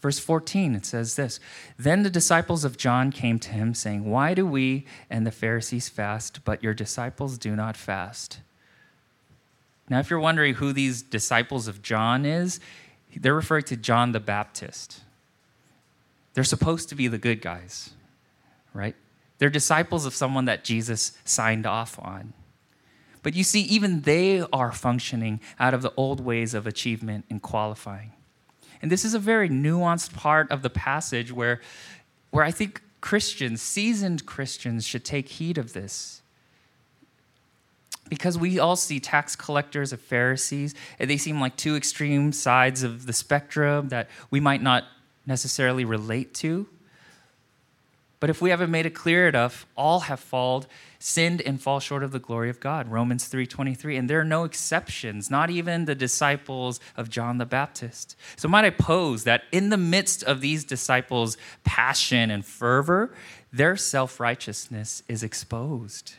Verse 0.00 0.18
14, 0.18 0.76
it 0.76 0.86
says 0.86 1.16
this 1.16 1.40
Then 1.76 2.02
the 2.02 2.10
disciples 2.10 2.64
of 2.64 2.76
John 2.76 3.10
came 3.10 3.38
to 3.40 3.50
him, 3.50 3.74
saying, 3.74 4.08
Why 4.08 4.34
do 4.34 4.46
we 4.46 4.86
and 5.10 5.26
the 5.26 5.32
Pharisees 5.32 5.88
fast, 5.88 6.44
but 6.44 6.62
your 6.62 6.74
disciples 6.74 7.36
do 7.38 7.56
not 7.56 7.76
fast? 7.76 8.40
Now, 9.88 9.98
if 9.98 10.10
you're 10.10 10.20
wondering 10.20 10.54
who 10.54 10.72
these 10.72 11.02
disciples 11.02 11.66
of 11.66 11.82
John 11.82 12.24
is, 12.24 12.60
they're 13.16 13.34
referring 13.34 13.64
to 13.64 13.76
John 13.76 14.12
the 14.12 14.20
Baptist. 14.20 15.00
They're 16.34 16.44
supposed 16.44 16.90
to 16.90 16.94
be 16.94 17.08
the 17.08 17.18
good 17.18 17.40
guys, 17.40 17.90
right? 18.74 18.94
They're 19.38 19.48
disciples 19.48 20.04
of 20.04 20.14
someone 20.14 20.44
that 20.44 20.62
Jesus 20.62 21.12
signed 21.24 21.66
off 21.66 21.98
on. 21.98 22.34
But 23.22 23.34
you 23.34 23.42
see, 23.42 23.62
even 23.62 24.02
they 24.02 24.44
are 24.52 24.70
functioning 24.70 25.40
out 25.58 25.74
of 25.74 25.82
the 25.82 25.92
old 25.96 26.20
ways 26.20 26.54
of 26.54 26.66
achievement 26.66 27.24
and 27.30 27.42
qualifying. 27.42 28.12
And 28.80 28.90
this 28.90 29.04
is 29.04 29.14
a 29.14 29.18
very 29.18 29.48
nuanced 29.48 30.14
part 30.14 30.50
of 30.50 30.62
the 30.62 30.70
passage 30.70 31.32
where, 31.32 31.60
where 32.30 32.44
I 32.44 32.50
think 32.50 32.82
Christians, 33.00 33.62
seasoned 33.62 34.26
Christians, 34.26 34.86
should 34.86 35.04
take 35.04 35.28
heed 35.28 35.58
of 35.58 35.72
this. 35.72 36.22
Because 38.08 38.38
we 38.38 38.58
all 38.58 38.76
see 38.76 39.00
tax 39.00 39.36
collectors 39.36 39.92
and 39.92 40.00
Pharisees, 40.00 40.74
and 40.98 41.10
they 41.10 41.18
seem 41.18 41.40
like 41.40 41.56
two 41.56 41.76
extreme 41.76 42.32
sides 42.32 42.82
of 42.82 43.06
the 43.06 43.12
spectrum 43.12 43.90
that 43.90 44.08
we 44.30 44.40
might 44.40 44.62
not 44.62 44.84
necessarily 45.26 45.84
relate 45.84 46.32
to. 46.34 46.66
But 48.20 48.30
if 48.30 48.42
we 48.42 48.50
haven't 48.50 48.70
made 48.70 48.86
it 48.86 48.94
clear 48.94 49.28
enough, 49.28 49.66
all 49.76 50.00
have 50.00 50.18
fallen, 50.18 50.66
sinned 50.98 51.40
and 51.42 51.62
fall 51.62 51.78
short 51.78 52.02
of 52.02 52.10
the 52.10 52.18
glory 52.18 52.50
of 52.50 52.58
God. 52.58 52.88
Romans 52.88 53.28
3:23. 53.28 53.96
And 53.96 54.10
there 54.10 54.20
are 54.20 54.24
no 54.24 54.44
exceptions, 54.44 55.30
not 55.30 55.50
even 55.50 55.84
the 55.84 55.94
disciples 55.94 56.80
of 56.96 57.10
John 57.10 57.38
the 57.38 57.46
Baptist. 57.46 58.16
So 58.36 58.48
might 58.48 58.64
I 58.64 58.70
pose 58.70 59.24
that 59.24 59.44
in 59.52 59.70
the 59.70 59.76
midst 59.76 60.24
of 60.24 60.40
these 60.40 60.64
disciples' 60.64 61.36
passion 61.62 62.30
and 62.30 62.44
fervor, 62.44 63.14
their 63.52 63.76
self-righteousness 63.76 65.04
is 65.08 65.22
exposed. 65.22 66.14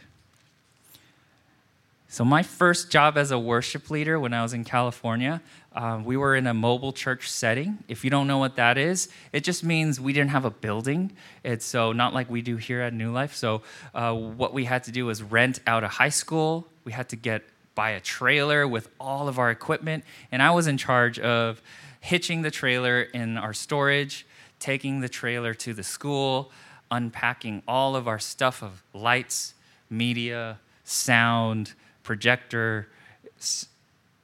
So, 2.12 2.26
my 2.26 2.42
first 2.42 2.90
job 2.90 3.20
as 3.20 3.30
a 3.30 3.38
worship 3.38 3.92
leader 3.92 4.20
when 4.20 4.34
I 4.34 4.42
was 4.42 4.52
in 4.52 4.64
California, 4.64 5.42
uh, 5.76 6.02
we 6.04 6.18
were 6.18 6.36
in 6.36 6.48
a 6.48 6.54
mobile 6.54 6.92
church 6.92 7.30
setting. 7.30 7.78
If 7.88 8.04
you 8.04 8.10
don't 8.10 8.28
know 8.28 8.40
what 8.40 8.56
that 8.56 8.78
is, 8.78 9.08
it 9.32 9.44
just 9.44 9.64
means 9.64 10.00
we 10.00 10.14
didn't 10.14 10.32
have 10.32 10.46
a 10.46 10.50
building. 10.50 11.12
It's 11.44 11.66
so 11.66 11.92
not 11.92 12.14
like 12.14 12.30
we 12.30 12.42
do 12.42 12.58
here 12.58 12.82
at 12.82 12.94
New 12.94 13.12
Life. 13.12 13.36
So, 13.36 13.62
uh, 13.94 14.14
what 14.14 14.54
we 14.54 14.66
had 14.66 14.84
to 14.86 14.92
do 14.92 15.06
was 15.06 15.22
rent 15.22 15.60
out 15.68 15.84
a 15.84 15.88
high 15.88 16.10
school. 16.10 16.68
We 16.86 16.92
had 16.92 17.10
to 17.10 17.16
get 17.16 17.44
buy 17.76 17.92
a 17.92 18.00
trailer 18.00 18.68
with 18.68 18.90
all 19.00 19.28
of 19.28 19.40
our 19.40 19.52
equipment, 19.52 20.04
and 20.32 20.42
I 20.42 20.52
was 20.52 20.68
in 20.68 20.78
charge 20.78 21.18
of 21.20 21.62
hitching 22.02 22.42
the 22.42 22.52
trailer 22.52 23.04
in 23.04 23.38
our 23.38 23.54
storage, 23.54 24.26
taking 24.60 25.00
the 25.00 25.08
trailer 25.10 25.54
to 25.54 25.74
the 25.74 25.84
school, 25.84 26.52
unpacking 26.92 27.62
all 27.68 27.96
of 27.96 28.08
our 28.08 28.20
stuff 28.20 28.62
of 28.64 28.84
lights, 28.94 29.54
media, 29.90 30.60
sound 30.84 31.74
projector, 32.04 32.90
s- 33.38 33.68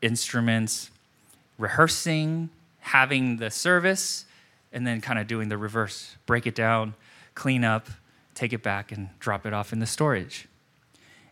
instruments, 0.02 0.90
rehearsing, 1.58 2.50
having 2.80 3.38
the 3.38 3.50
service, 3.50 4.26
and 4.72 4.86
then 4.86 5.02
kind 5.02 5.20
of 5.20 5.28
doing 5.28 5.50
the 5.50 5.58
reverse 5.58 6.16
break 6.26 6.46
it 6.46 6.56
down, 6.56 6.94
clean 7.34 7.64
up, 7.64 7.88
take 8.34 8.54
it 8.54 8.62
back, 8.62 8.92
and 8.92 9.10
drop 9.20 9.46
it 9.46 9.54
off 9.54 9.72
in 9.72 9.80
the 9.80 9.86
storage. 9.86 10.48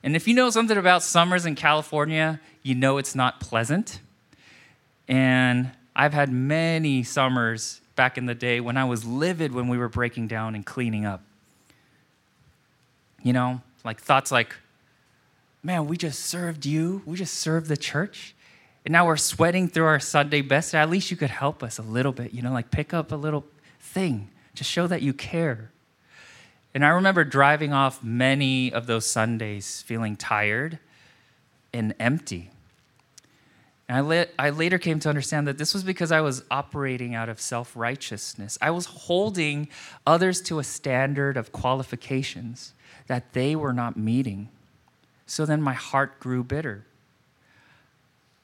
And 0.01 0.15
if 0.15 0.27
you 0.27 0.33
know 0.33 0.49
something 0.49 0.77
about 0.77 1.03
summers 1.03 1.45
in 1.45 1.55
California, 1.55 2.39
you 2.61 2.75
know 2.75 2.97
it's 2.97 3.15
not 3.15 3.39
pleasant. 3.39 4.01
And 5.07 5.71
I've 5.95 6.13
had 6.13 6.31
many 6.31 7.03
summers 7.03 7.81
back 7.95 8.17
in 8.17 8.25
the 8.25 8.35
day 8.35 8.59
when 8.59 8.77
I 8.77 8.85
was 8.85 9.05
livid 9.05 9.53
when 9.53 9.67
we 9.67 9.77
were 9.77 9.89
breaking 9.89 10.27
down 10.27 10.55
and 10.55 10.65
cleaning 10.65 11.05
up. 11.05 11.21
You 13.21 13.33
know, 13.33 13.61
like 13.85 14.01
thoughts 14.01 14.31
like, 14.31 14.55
man, 15.61 15.87
we 15.87 15.95
just 15.95 16.19
served 16.19 16.65
you, 16.65 17.01
we 17.05 17.15
just 17.15 17.35
served 17.35 17.67
the 17.67 17.77
church. 17.77 18.35
And 18.85 18.91
now 18.91 19.05
we're 19.05 19.17
sweating 19.17 19.67
through 19.69 19.85
our 19.85 19.99
Sunday 19.99 20.41
best. 20.41 20.75
At 20.75 20.89
least 20.89 21.09
you 21.09 21.17
could 21.17 21.29
help 21.29 21.63
us 21.63 21.77
a 21.77 21.81
little 21.81 22.11
bit, 22.11 22.33
you 22.33 22.41
know, 22.41 22.51
like 22.51 22.69
pick 22.69 22.93
up 22.93 23.11
a 23.11 23.15
little 23.15 23.45
thing 23.79 24.29
to 24.55 24.63
show 24.63 24.87
that 24.87 25.01
you 25.01 25.13
care. 25.13 25.71
And 26.73 26.83
I 26.83 26.89
remember 26.89 27.23
driving 27.23 27.71
off 27.71 28.03
many 28.03 28.73
of 28.73 28.87
those 28.87 29.05
Sundays 29.05 29.83
feeling 29.83 30.15
tired 30.15 30.79
and 31.71 31.93
empty. 31.99 32.49
And 33.87 34.11
I, 34.11 34.27
I 34.39 34.49
later 34.49 34.77
came 34.77 34.99
to 35.01 35.09
understand 35.09 35.47
that 35.47 35.57
this 35.57 35.73
was 35.73 35.83
because 35.83 36.11
I 36.11 36.21
was 36.21 36.43
operating 36.49 37.15
out 37.15 37.29
of 37.29 37.39
self 37.39 37.75
righteousness. 37.75 38.57
I 38.61 38.71
was 38.71 38.85
holding 38.85 39.67
others 40.07 40.41
to 40.43 40.59
a 40.59 40.63
standard 40.63 41.37
of 41.37 41.51
qualifications 41.51 42.73
that 43.07 43.33
they 43.33 43.55
were 43.55 43.73
not 43.73 43.97
meeting. 43.97 44.49
So 45.25 45.45
then 45.45 45.61
my 45.61 45.73
heart 45.73 46.19
grew 46.19 46.43
bitter. 46.43 46.85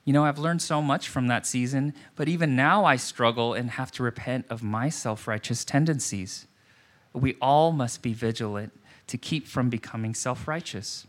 You 0.10 0.14
know, 0.14 0.26
I've 0.26 0.40
learned 0.40 0.64
so 0.64 0.82
much 0.82 1.08
from 1.08 1.28
that 1.28 1.46
season, 1.46 1.94
but 2.16 2.28
even 2.28 2.56
now 2.56 2.84
I 2.84 2.96
struggle 2.96 3.54
and 3.54 3.70
have 3.70 3.92
to 3.92 4.02
repent 4.02 4.48
of 4.50 4.64
my 4.64 4.90
self 4.90 5.28
righteous 5.28 5.64
tendencies. 5.64 6.48
We 7.14 7.36
all 7.40 7.72
must 7.72 8.02
be 8.02 8.14
vigilant 8.14 8.72
to 9.06 9.20
keep 9.20 9.46
from 9.46 9.70
becoming 9.70 10.16
self 10.16 10.48
righteous. 10.48 11.06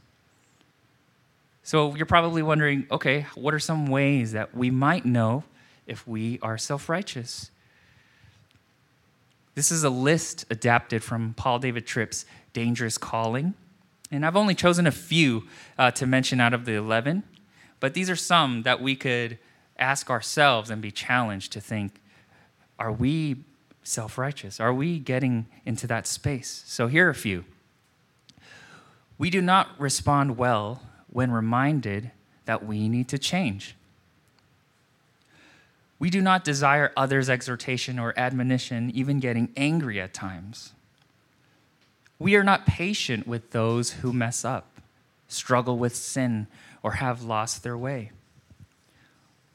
So 1.63 1.95
you're 1.95 2.05
probably 2.05 2.43
wondering 2.43 2.87
okay, 2.91 3.25
what 3.35 3.55
are 3.55 3.59
some 3.59 3.87
ways 3.87 4.33
that 4.33 4.55
we 4.55 4.71
might 4.71 5.07
know 5.07 5.45
if 5.87 6.07
we 6.07 6.39
are 6.43 6.59
self 6.59 6.91
righteous? 6.91 7.51
This 9.55 9.73
is 9.73 9.83
a 9.83 9.89
list 9.89 10.45
adapted 10.51 11.03
from 11.03 11.33
Paul 11.39 11.59
David 11.59 11.87
Tripp's 11.87 12.27
Dangerous 12.53 12.99
Calling. 12.99 13.55
And 14.11 14.27
I've 14.27 14.37
only 14.37 14.55
chosen 14.55 14.87
a 14.87 14.93
few 14.93 15.45
uh, 15.79 15.91
to 15.93 16.07
mention 16.07 16.39
out 16.39 16.53
of 16.53 16.67
the 16.67 16.75
11. 16.75 17.23
But 17.81 17.95
these 17.95 18.11
are 18.11 18.17
some 18.17 18.63
that 18.63 18.81
we 18.81 18.95
could 18.95 19.39
ask 19.79 20.11
ourselves 20.11 20.71
and 20.71 20.81
be 20.83 20.91
challenged 20.91 21.53
to 21.53 21.61
think 21.61 22.01
are 22.79 22.93
we 22.93 23.37
self 23.83 24.17
righteous? 24.17 24.59
Are 24.59 24.73
we 24.73 24.99
getting 24.99 25.47
into 25.67 25.87
that 25.89 26.07
space? 26.07 26.63
So 26.67 26.87
here 26.87 27.09
are 27.09 27.11
a 27.11 27.15
few. 27.15 27.45
We 29.19 29.29
do 29.29 29.43
not 29.43 29.69
respond 29.79 30.39
well 30.39 30.83
when 31.09 31.31
reminded 31.31 32.11
that 32.47 32.65
we 32.65 32.89
need 32.89 33.09
to 33.09 33.19
change. 33.19 33.75
We 35.99 36.09
do 36.09 36.23
not 36.23 36.43
desire 36.43 36.91
others' 36.97 37.29
exhortation 37.29 37.99
or 37.99 38.15
admonition, 38.17 38.91
even 38.95 39.21
getting 39.21 39.53
angry 39.59 40.01
at 40.01 40.15
times. 40.15 40.73
We 42.19 42.35
are 42.37 42.45
not 42.45 42.65
patient 42.65 43.27
with 43.27 43.51
those 43.51 43.91
who 43.93 44.13
mess 44.13 44.43
up, 44.43 44.81
struggle 45.29 45.77
with 45.77 45.95
sin, 45.95 46.47
or 46.83 46.93
have 46.93 47.23
lost 47.23 47.63
their 47.63 47.77
way. 47.77 48.11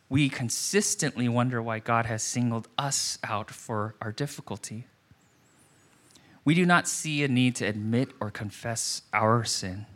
We 0.10 0.30
consistently 0.30 1.28
wonder 1.28 1.62
why 1.62 1.80
God 1.80 2.06
has 2.06 2.22
singled 2.22 2.68
us 2.78 3.18
out 3.24 3.50
for 3.50 3.96
our 4.02 4.12
difficulty. 4.12 4.86
We 6.44 6.54
do 6.54 6.66
not 6.66 6.88
see 6.88 7.24
a 7.24 7.28
need 7.28 7.56
to 7.56 7.66
admit 7.66 8.10
or 8.20 8.30
confess 8.30 9.02
our 9.12 9.44
sin. 9.44 9.88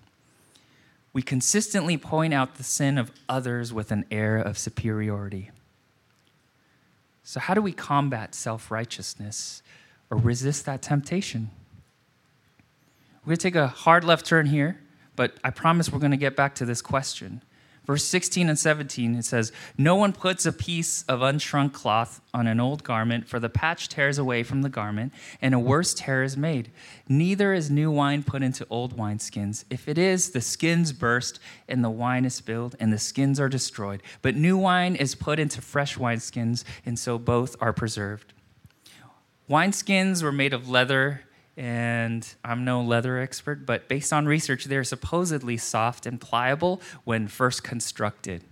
We 1.14 1.22
consistently 1.22 1.98
point 1.98 2.34
out 2.34 2.56
the 2.56 2.64
sin 2.64 2.98
of 2.98 3.12
others 3.28 3.72
with 3.72 3.92
an 3.92 4.06
air 4.10 4.38
of 4.38 4.58
superiority. 4.58 5.52
So, 7.24 7.40
how 7.40 7.54
do 7.54 7.62
we 7.62 7.72
combat 7.72 8.34
self 8.34 8.72
righteousness 8.72 9.62
or 10.10 10.18
resist 10.18 10.66
that 10.66 10.82
temptation? 10.82 11.52
We're 13.24 13.32
going 13.32 13.38
to 13.38 13.44
take 13.44 13.56
a 13.56 13.68
hard 13.68 14.04
left 14.04 14.26
turn 14.26 14.48
here, 14.48 14.80
but 15.20 15.36
I 15.44 15.50
promise 15.50 15.92
we're 15.92 16.00
going 16.00 16.12
to 16.12 16.18
get 16.18 16.38
back 16.38 16.56
to 16.56 16.66
this 16.66 16.82
question. 16.82 17.44
Verse 17.86 18.06
16 18.06 18.48
and 18.48 18.58
17, 18.58 19.16
it 19.16 19.26
says, 19.26 19.52
No 19.78 19.98
one 19.98 20.14
puts 20.14 20.46
a 20.46 20.54
piece 20.54 21.04
of 21.10 21.20
unshrunk 21.20 21.74
cloth 21.74 22.22
on 22.34 22.48
an 22.48 22.62
old 22.62 22.86
garment, 22.86 23.28
for 23.28 23.38
the 23.38 23.50
patch 23.50 23.90
tears 23.90 24.18
away 24.18 24.44
from 24.44 24.62
the 24.62 24.70
garment, 24.70 25.12
and 25.42 25.54
a 25.54 25.60
worse 25.60 25.94
tear 25.94 26.24
is 26.24 26.38
made. 26.38 26.72
Neither 27.10 27.52
is 27.52 27.70
new 27.70 27.92
wine 27.92 28.24
put 28.24 28.42
into 28.42 28.66
old 28.70 28.96
wineskins. 28.96 29.66
If 29.70 29.90
it 29.90 29.98
is, 29.98 30.30
the 30.30 30.40
skins 30.40 30.94
burst, 30.94 31.42
and 31.68 31.84
the 31.84 31.90
wine 31.90 32.24
is 32.24 32.36
spilled, 32.36 32.78
and 32.80 32.94
the 32.94 32.98
skins 32.98 33.42
are 33.42 33.50
destroyed. 33.50 34.02
But 34.22 34.38
new 34.38 34.58
wine 34.58 34.96
is 34.96 35.16
put 35.16 35.38
into 35.38 35.62
fresh 35.62 35.98
wineskins, 35.98 36.64
and 36.86 36.98
so 36.98 37.20
both 37.20 37.58
are 37.60 37.74
preserved. 37.74 38.32
Wineskins 39.50 40.24
were 40.24 40.32
made 40.32 40.54
of 40.54 40.70
leather 40.70 41.26
and 41.60 42.26
I'm 42.42 42.64
no 42.64 42.82
leather 42.82 43.20
expert, 43.20 43.66
but 43.66 43.90
based 43.90 44.14
on 44.14 44.26
research, 44.26 44.64
they're 44.64 44.86
supposedly 44.86 45.58
soft 45.58 46.06
and 46.06 46.20
pliable 46.20 46.82
when 47.04 47.28
first 47.28 47.66
constructed. 47.66 48.46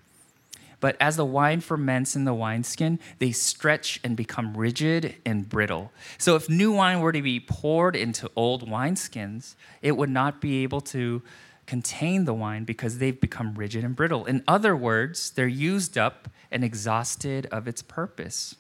But 0.82 0.98
as 1.00 1.16
the 1.16 1.24
wine 1.24 1.62
ferments 1.62 2.18
in 2.18 2.26
the 2.26 2.34
wineskin, 2.34 3.00
they 3.20 3.32
stretch 3.32 4.02
and 4.04 4.18
become 4.18 4.58
rigid 4.58 5.16
and 5.26 5.48
brittle. 5.48 5.94
So 6.18 6.36
if 6.36 6.50
new 6.50 6.74
wine 6.74 7.00
were 7.00 7.14
to 7.14 7.22
be 7.22 7.40
poured 7.40 7.96
into 7.96 8.30
old 8.36 8.70
wineskins, 8.70 9.56
it 9.82 9.96
would 9.96 10.10
not 10.10 10.42
be 10.42 10.64
able 10.64 10.82
to 10.82 11.22
contain 11.66 12.26
the 12.26 12.34
wine 12.34 12.66
because 12.66 12.98
they've 12.98 13.20
become 13.20 13.56
rigid 13.56 13.86
and 13.86 13.96
brittle. 13.96 14.26
In 14.26 14.44
other 14.50 14.76
words, 14.76 15.32
they're 15.32 15.48
used 15.48 15.98
up 15.98 16.28
and 16.52 16.62
exhausted 16.62 17.46
of 17.54 17.70
its 17.70 17.82
purpose. 17.82 18.56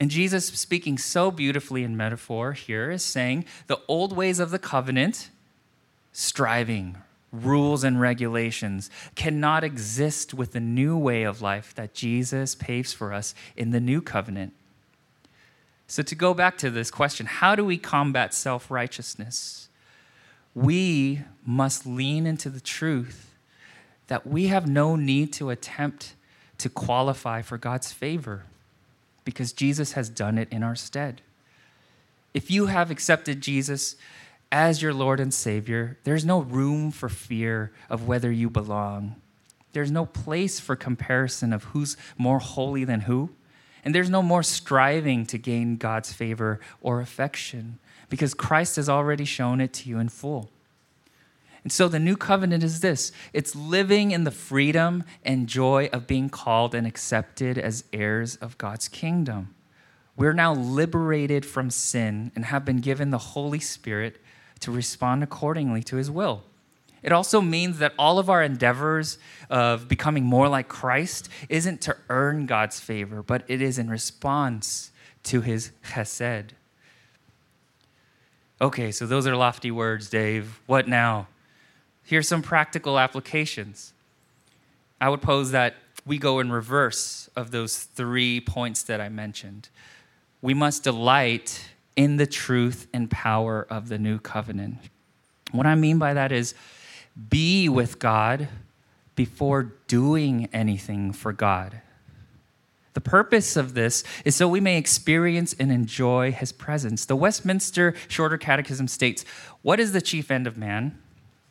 And 0.00 0.10
Jesus, 0.10 0.46
speaking 0.46 0.96
so 0.96 1.30
beautifully 1.30 1.84
in 1.84 1.94
metaphor 1.94 2.54
here, 2.54 2.90
is 2.90 3.04
saying 3.04 3.44
the 3.66 3.80
old 3.86 4.16
ways 4.16 4.40
of 4.40 4.50
the 4.50 4.58
covenant, 4.58 5.28
striving, 6.10 6.96
rules, 7.30 7.84
and 7.84 8.00
regulations, 8.00 8.90
cannot 9.14 9.62
exist 9.62 10.32
with 10.32 10.52
the 10.52 10.60
new 10.60 10.96
way 10.96 11.22
of 11.22 11.42
life 11.42 11.74
that 11.74 11.92
Jesus 11.92 12.54
paves 12.54 12.94
for 12.94 13.12
us 13.12 13.34
in 13.58 13.72
the 13.72 13.80
new 13.80 14.00
covenant. 14.00 14.54
So, 15.86 16.02
to 16.02 16.14
go 16.14 16.32
back 16.32 16.56
to 16.58 16.70
this 16.70 16.90
question, 16.90 17.26
how 17.26 17.54
do 17.54 17.64
we 17.64 17.76
combat 17.76 18.32
self 18.32 18.70
righteousness? 18.70 19.68
We 20.54 21.20
must 21.44 21.84
lean 21.86 22.26
into 22.26 22.48
the 22.48 22.60
truth 22.60 23.34
that 24.06 24.26
we 24.26 24.46
have 24.46 24.66
no 24.66 24.96
need 24.96 25.32
to 25.34 25.50
attempt 25.50 26.14
to 26.58 26.70
qualify 26.70 27.42
for 27.42 27.58
God's 27.58 27.92
favor 27.92 28.44
because 29.30 29.52
Jesus 29.52 29.92
has 29.92 30.08
done 30.08 30.38
it 30.38 30.48
in 30.50 30.64
our 30.64 30.74
stead. 30.74 31.22
If 32.34 32.50
you 32.50 32.66
have 32.66 32.90
accepted 32.90 33.40
Jesus 33.40 33.94
as 34.50 34.82
your 34.82 34.92
Lord 34.92 35.20
and 35.20 35.32
Savior, 35.32 35.98
there's 36.02 36.24
no 36.24 36.40
room 36.40 36.90
for 36.90 37.08
fear 37.08 37.70
of 37.88 38.08
whether 38.08 38.32
you 38.32 38.50
belong. 38.50 39.14
There's 39.72 39.92
no 39.92 40.04
place 40.04 40.58
for 40.58 40.74
comparison 40.74 41.52
of 41.52 41.62
who's 41.64 41.96
more 42.18 42.40
holy 42.40 42.82
than 42.82 43.02
who. 43.02 43.30
And 43.84 43.94
there's 43.94 44.10
no 44.10 44.20
more 44.20 44.42
striving 44.42 45.24
to 45.26 45.38
gain 45.38 45.76
God's 45.76 46.12
favor 46.12 46.58
or 46.80 47.00
affection 47.00 47.78
because 48.08 48.34
Christ 48.34 48.74
has 48.76 48.88
already 48.88 49.24
shown 49.24 49.60
it 49.60 49.72
to 49.74 49.88
you 49.88 50.00
in 50.00 50.08
full. 50.08 50.50
And 51.62 51.72
so 51.72 51.88
the 51.88 51.98
new 51.98 52.16
covenant 52.16 52.62
is 52.62 52.80
this 52.80 53.12
it's 53.32 53.54
living 53.54 54.10
in 54.12 54.24
the 54.24 54.30
freedom 54.30 55.04
and 55.24 55.46
joy 55.46 55.88
of 55.92 56.06
being 56.06 56.30
called 56.30 56.74
and 56.74 56.86
accepted 56.86 57.58
as 57.58 57.84
heirs 57.92 58.36
of 58.36 58.58
God's 58.58 58.88
kingdom. 58.88 59.54
We're 60.16 60.32
now 60.32 60.54
liberated 60.54 61.46
from 61.46 61.70
sin 61.70 62.32
and 62.34 62.44
have 62.46 62.64
been 62.64 62.80
given 62.80 63.10
the 63.10 63.18
Holy 63.18 63.60
Spirit 63.60 64.20
to 64.60 64.70
respond 64.70 65.22
accordingly 65.22 65.82
to 65.84 65.96
his 65.96 66.10
will. 66.10 66.44
It 67.02 67.12
also 67.12 67.40
means 67.40 67.78
that 67.78 67.94
all 67.98 68.18
of 68.18 68.28
our 68.28 68.42
endeavors 68.42 69.18
of 69.48 69.88
becoming 69.88 70.24
more 70.24 70.48
like 70.48 70.68
Christ 70.68 71.30
isn't 71.48 71.80
to 71.82 71.96
earn 72.10 72.44
God's 72.44 72.78
favor, 72.78 73.22
but 73.22 73.44
it 73.48 73.62
is 73.62 73.78
in 73.78 73.88
response 73.88 74.90
to 75.24 75.40
his 75.40 75.70
chesed. 75.86 76.50
Okay, 78.60 78.92
so 78.92 79.06
those 79.06 79.26
are 79.26 79.34
lofty 79.34 79.70
words, 79.70 80.10
Dave. 80.10 80.60
What 80.66 80.86
now? 80.86 81.28
Here's 82.10 82.26
some 82.26 82.42
practical 82.42 82.98
applications. 82.98 83.92
I 85.00 85.08
would 85.08 85.22
pose 85.22 85.52
that 85.52 85.76
we 86.04 86.18
go 86.18 86.40
in 86.40 86.50
reverse 86.50 87.30
of 87.36 87.52
those 87.52 87.84
three 87.84 88.40
points 88.40 88.82
that 88.82 89.00
I 89.00 89.08
mentioned. 89.08 89.68
We 90.42 90.52
must 90.52 90.82
delight 90.82 91.68
in 91.94 92.16
the 92.16 92.26
truth 92.26 92.88
and 92.92 93.08
power 93.08 93.64
of 93.70 93.88
the 93.88 93.96
new 93.96 94.18
covenant. 94.18 94.78
What 95.52 95.66
I 95.66 95.76
mean 95.76 96.00
by 96.00 96.14
that 96.14 96.32
is 96.32 96.52
be 97.28 97.68
with 97.68 98.00
God 98.00 98.48
before 99.14 99.74
doing 99.86 100.48
anything 100.52 101.12
for 101.12 101.32
God. 101.32 101.80
The 102.94 103.00
purpose 103.00 103.56
of 103.56 103.74
this 103.74 104.02
is 104.24 104.34
so 104.34 104.48
we 104.48 104.58
may 104.58 104.78
experience 104.78 105.54
and 105.60 105.70
enjoy 105.70 106.32
his 106.32 106.50
presence. 106.50 107.04
The 107.04 107.14
Westminster 107.14 107.94
Shorter 108.08 108.36
Catechism 108.36 108.88
states 108.88 109.24
What 109.62 109.78
is 109.78 109.92
the 109.92 110.02
chief 110.02 110.32
end 110.32 110.48
of 110.48 110.56
man? 110.56 110.98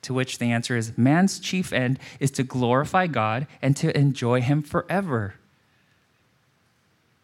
To 0.03 0.13
which 0.13 0.39
the 0.39 0.51
answer 0.51 0.77
is 0.77 0.97
man's 0.97 1.39
chief 1.39 1.73
end 1.73 1.99
is 2.19 2.31
to 2.31 2.43
glorify 2.43 3.07
God 3.07 3.47
and 3.61 3.75
to 3.77 3.95
enjoy 3.97 4.41
Him 4.41 4.61
forever. 4.61 5.35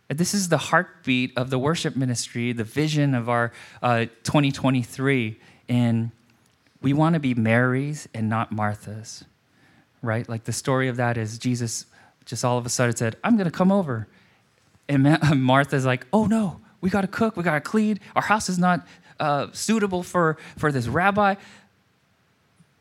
This 0.07 0.33
is 0.33 0.49
the 0.49 0.57
heartbeat 0.57 1.35
of 1.37 1.49
the 1.49 1.57
worship 1.57 1.95
ministry, 1.95 2.51
the 2.51 2.63
vision 2.63 3.15
of 3.15 3.27
our 3.27 3.51
uh, 3.81 4.05
2023. 4.23 5.39
And 5.67 6.11
we 6.81 6.93
want 6.93 7.13
to 7.15 7.19
be 7.19 7.33
Mary's 7.33 8.07
and 8.13 8.29
not 8.29 8.51
Martha's, 8.51 9.25
right? 10.03 10.27
Like 10.29 10.43
the 10.43 10.53
story 10.53 10.89
of 10.89 10.97
that 10.97 11.17
is 11.17 11.39
Jesus 11.39 11.87
just 12.25 12.45
all 12.45 12.57
of 12.57 12.65
a 12.65 12.69
sudden 12.69 12.95
said, 12.95 13.15
I'm 13.23 13.35
going 13.35 13.49
to 13.49 13.55
come 13.55 13.71
over. 13.71 14.07
And 14.87 15.17
Martha's 15.35 15.85
like, 15.85 16.05
oh 16.13 16.25
no, 16.25 16.59
we 16.81 16.89
got 16.91 17.01
to 17.01 17.07
cook, 17.07 17.35
we 17.35 17.43
got 17.43 17.55
to 17.55 17.61
clean. 17.61 17.99
Our 18.15 18.21
house 18.21 18.49
is 18.49 18.59
not 18.59 18.85
uh, 19.19 19.47
suitable 19.53 20.03
for, 20.03 20.37
for 20.57 20.71
this 20.71 20.87
rabbi. 20.87 21.35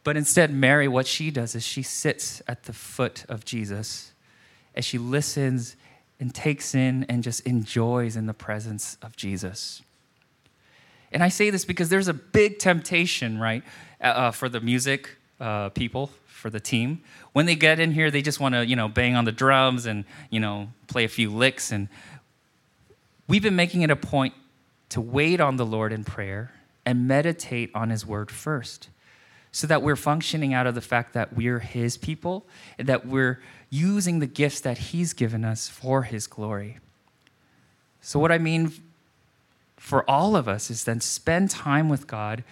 But 0.05 0.19
instead, 0.19 0.53
Mary, 0.53 0.87
what 0.87 1.07
she 1.07 1.31
does 1.31 1.55
is 1.55 1.65
she 1.65 1.83
sits 1.83 2.43
at 2.47 2.65
the 2.65 2.75
foot 2.75 3.25
of 3.29 3.47
Jesus 3.47 4.13
as 4.75 4.85
she 4.85 4.99
listens 4.99 5.77
and 6.21 6.35
takes 6.35 6.75
in 6.75 7.05
and 7.05 7.23
just 7.23 7.41
enjoys 7.47 8.15
in 8.15 8.27
the 8.27 8.35
presence 8.35 8.99
of 9.03 9.17
Jesus. 9.17 9.83
And 11.11 11.23
I 11.23 11.29
say 11.29 11.49
this 11.49 11.65
because 11.65 11.89
there's 11.89 12.09
a 12.09 12.15
big 12.15 12.59
temptation, 12.59 13.41
right, 13.41 13.63
uh, 14.01 14.05
uh 14.05 14.31
for 14.31 14.49
the 14.49 14.61
music 14.61 15.17
uh, 15.41 15.71
people, 15.71 16.11
for 16.27 16.51
the 16.51 16.61
team. 16.61 17.01
When 17.33 17.47
they 17.47 17.55
get 17.55 17.81
in 17.81 17.93
here, 17.93 18.11
they 18.11 18.21
just 18.21 18.41
want 18.41 18.55
to, 18.55 18.67
you 18.67 18.77
know, 18.77 18.89
bang 18.89 19.17
on 19.17 19.25
the 19.25 19.33
drums 19.33 19.87
and, 19.87 20.05
you 20.29 20.41
know, 20.41 20.69
play 20.87 21.05
a 21.05 21.09
few 21.09 21.31
licks. 21.31 21.73
And 21.73 21.89
we've 23.27 23.43
been 23.43 23.57
making 23.57 23.83
it 23.83 23.91
a 23.91 23.97
point 23.97 24.35
to 24.91 25.01
wait 25.01 25.41
on 25.41 25.57
the 25.57 25.65
Lord 25.65 25.93
in 25.93 26.05
prayer 26.05 26.53
and 26.85 27.09
meditate 27.09 27.71
on 27.75 27.89
His 27.89 28.05
word 28.05 28.31
first 28.31 28.91
so 29.55 29.69
that 29.69 29.83
we're 29.83 29.95
functioning 29.95 30.53
out 30.53 30.67
of 30.67 30.75
the 30.75 30.81
fact 30.81 31.13
that 31.13 31.33
we're 31.33 31.61
His 31.61 31.97
people 31.97 32.45
that 32.77 33.07
we're 33.07 33.41
using 33.71 34.19
the 34.19 34.27
gifts 34.27 34.59
that 34.59 34.77
He's 34.77 35.13
given 35.13 35.45
us 35.45 35.69
for 35.69 36.03
His 36.03 36.27
glory. 36.27 36.79
So, 38.01 38.19
what 38.19 38.33
I 38.33 38.39
mean 38.39 38.73
for 39.77 40.09
all 40.11 40.35
of 40.35 40.49
us 40.49 40.71
is 40.71 40.83
then 40.83 41.01
spend 41.01 41.51
time 41.51 41.89
with 41.89 42.09
God 42.09 42.43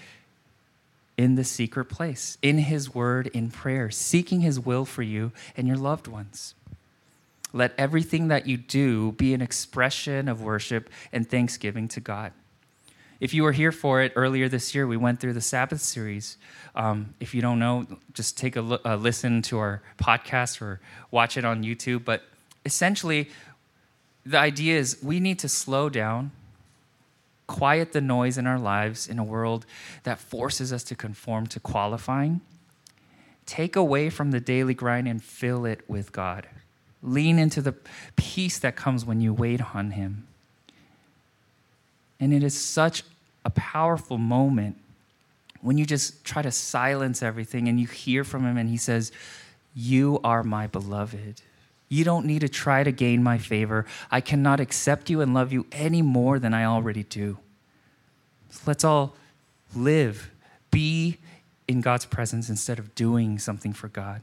in 1.19 1.35
the 1.35 1.43
secret 1.43 1.87
place, 1.87 2.39
in 2.41 2.59
His 2.59 2.95
Word, 2.95 3.27
in 3.35 3.51
prayer, 3.51 3.91
seeking 3.91 4.41
His 4.41 4.61
will 4.61 4.85
for 4.85 5.03
you 5.03 5.33
and 5.57 5.67
your 5.67 5.79
loved 5.79 6.07
ones. 6.07 6.55
Let 7.53 7.75
everything 7.77 8.29
that 8.29 8.47
you 8.47 8.57
do 8.57 9.11
be 9.11 9.35
an 9.35 9.43
expression 9.43 10.29
of 10.29 10.41
worship 10.41 10.89
and 11.13 11.29
thanksgiving 11.29 11.89
to 11.89 12.01
God. 12.01 12.33
If 13.23 13.33
you 13.33 13.45
were 13.45 13.53
here 13.53 13.71
for 13.71 14.03
it 14.03 14.13
earlier 14.17 14.49
this 14.49 14.75
year, 14.75 14.85
we 14.85 14.97
went 14.97 15.21
through 15.21 15.35
the 15.35 15.41
Sabbath 15.41 15.81
series. 15.81 16.39
Um, 16.75 17.15
if 17.21 17.37
you 17.37 17.41
don't 17.41 17.61
know, 17.61 17.87
just 18.15 18.37
take 18.37 18.57
a, 18.57 18.61
listen 18.61 19.43
to 19.43 19.59
our 19.59 19.81
podcast 19.97 20.61
or 20.61 20.81
watch 21.13 21.37
it 21.37 21.45
on 21.45 21.63
YouTube. 21.63 22.05
But 22.05 22.25
essentially, 22.67 23.31
the 24.27 24.39
idea 24.39 24.77
is 24.77 25.01
we 25.05 25.21
need 25.21 25.39
to 25.39 25.49
slow 25.49 25.89
down, 25.89 26.33
quiet 27.47 27.93
the 27.93 28.01
noise 28.01 28.39
in 28.39 28.49
our 28.49 28.59
lives 28.59 29.07
in 29.07 29.21
a 29.21 29.25
world 29.25 29.67
that 30.03 30.19
forces 30.19 30.73
us 30.73 30.83
to 30.83 30.97
conform 30.97 31.47
to 31.47 31.61
qualifying. 31.61 32.41
Take 33.47 33.77
away 33.77 34.11
from 34.11 34.33
the 34.33 34.41
daily 34.41 34.75
grind 34.75 35.07
and 35.07 35.23
fill 35.23 35.65
it 35.65 35.89
with 35.89 36.11
God. 36.11 36.49
Lean 37.05 37.39
into 37.39 37.63
the 37.63 37.77
peace 38.17 38.59
that 38.59 38.75
comes 38.75 39.05
when 39.05 39.21
you 39.21 39.33
wait 39.33 39.77
on 39.77 39.93
Him. 39.93 40.27
And 42.19 42.33
it 42.33 42.43
is 42.45 42.59
such 42.59 43.03
a 43.45 43.51
powerful 43.51 44.19
moment 44.19 44.77
when 45.61 45.79
you 45.79 45.87
just 45.87 46.25
try 46.25 46.43
to 46.43 46.51
silence 46.51 47.23
everything 47.23 47.69
and 47.69 47.81
you 47.81 47.87
hear 47.87 48.25
from 48.25 48.45
Him 48.45 48.57
and 48.57 48.69
He 48.69 48.77
says, 48.77 49.13
You 49.75 50.21
are 50.25 50.43
my 50.43 50.67
beloved. 50.67 51.41
You 51.89 52.05
don't 52.05 52.25
need 52.25 52.41
to 52.41 52.49
try 52.49 52.83
to 52.85 52.91
gain 52.91 53.23
my 53.23 53.39
favor. 53.39 53.85
I 54.11 54.21
cannot 54.21 54.61
accept 54.61 55.11
you 55.11 55.21
and 55.21 55.35
love 55.35 55.53
you 55.53 55.67
any 55.73 56.01
more 56.01 56.39
than 56.39 56.55
I 56.55 56.65
already 56.65 57.03
do. 57.03 57.39
So 58.51 58.63
let's 58.67 58.83
all 58.83 59.15
live, 59.75 60.31
be 60.71 61.19
in 61.69 61.81
God's 61.81 62.07
presence 62.07 62.49
instead 62.49 62.79
of 62.79 62.95
doing 62.95 63.39
something 63.39 63.73
for 63.73 63.89
God. 63.89 64.23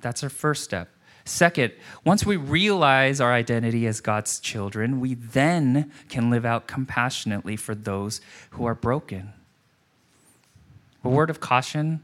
That's 0.00 0.22
our 0.22 0.28
first 0.28 0.64
step. 0.64 0.88
Second, 1.24 1.72
once 2.04 2.26
we 2.26 2.36
realize 2.36 3.20
our 3.20 3.32
identity 3.32 3.86
as 3.86 4.00
God's 4.00 4.40
children, 4.40 5.00
we 5.00 5.14
then 5.14 5.92
can 6.08 6.30
live 6.30 6.44
out 6.44 6.66
compassionately 6.66 7.56
for 7.56 7.74
those 7.74 8.20
who 8.50 8.64
are 8.64 8.74
broken. 8.74 9.32
A 11.04 11.08
word 11.08 11.30
of 11.30 11.40
caution 11.40 12.02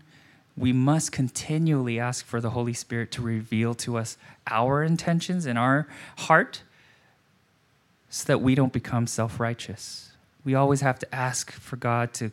we 0.59 0.73
must 0.73 1.12
continually 1.12 2.01
ask 2.01 2.27
for 2.27 2.41
the 2.41 2.51
Holy 2.51 2.73
Spirit 2.73 3.12
to 3.12 3.23
reveal 3.23 3.75
to 3.75 3.97
us 3.97 4.19
our 4.49 4.83
intentions 4.83 5.47
in 5.47 5.57
our 5.57 5.87
heart 6.19 6.62
so 8.11 8.25
that 8.27 8.41
we 8.41 8.55
don't 8.55 8.73
become 8.73 9.07
self 9.07 9.39
righteous. 9.39 10.12
We 10.45 10.55
always 10.55 10.81
have 10.81 10.99
to 11.01 11.14
ask 11.14 11.53
for 11.53 11.77
God 11.77 12.12
to, 12.14 12.33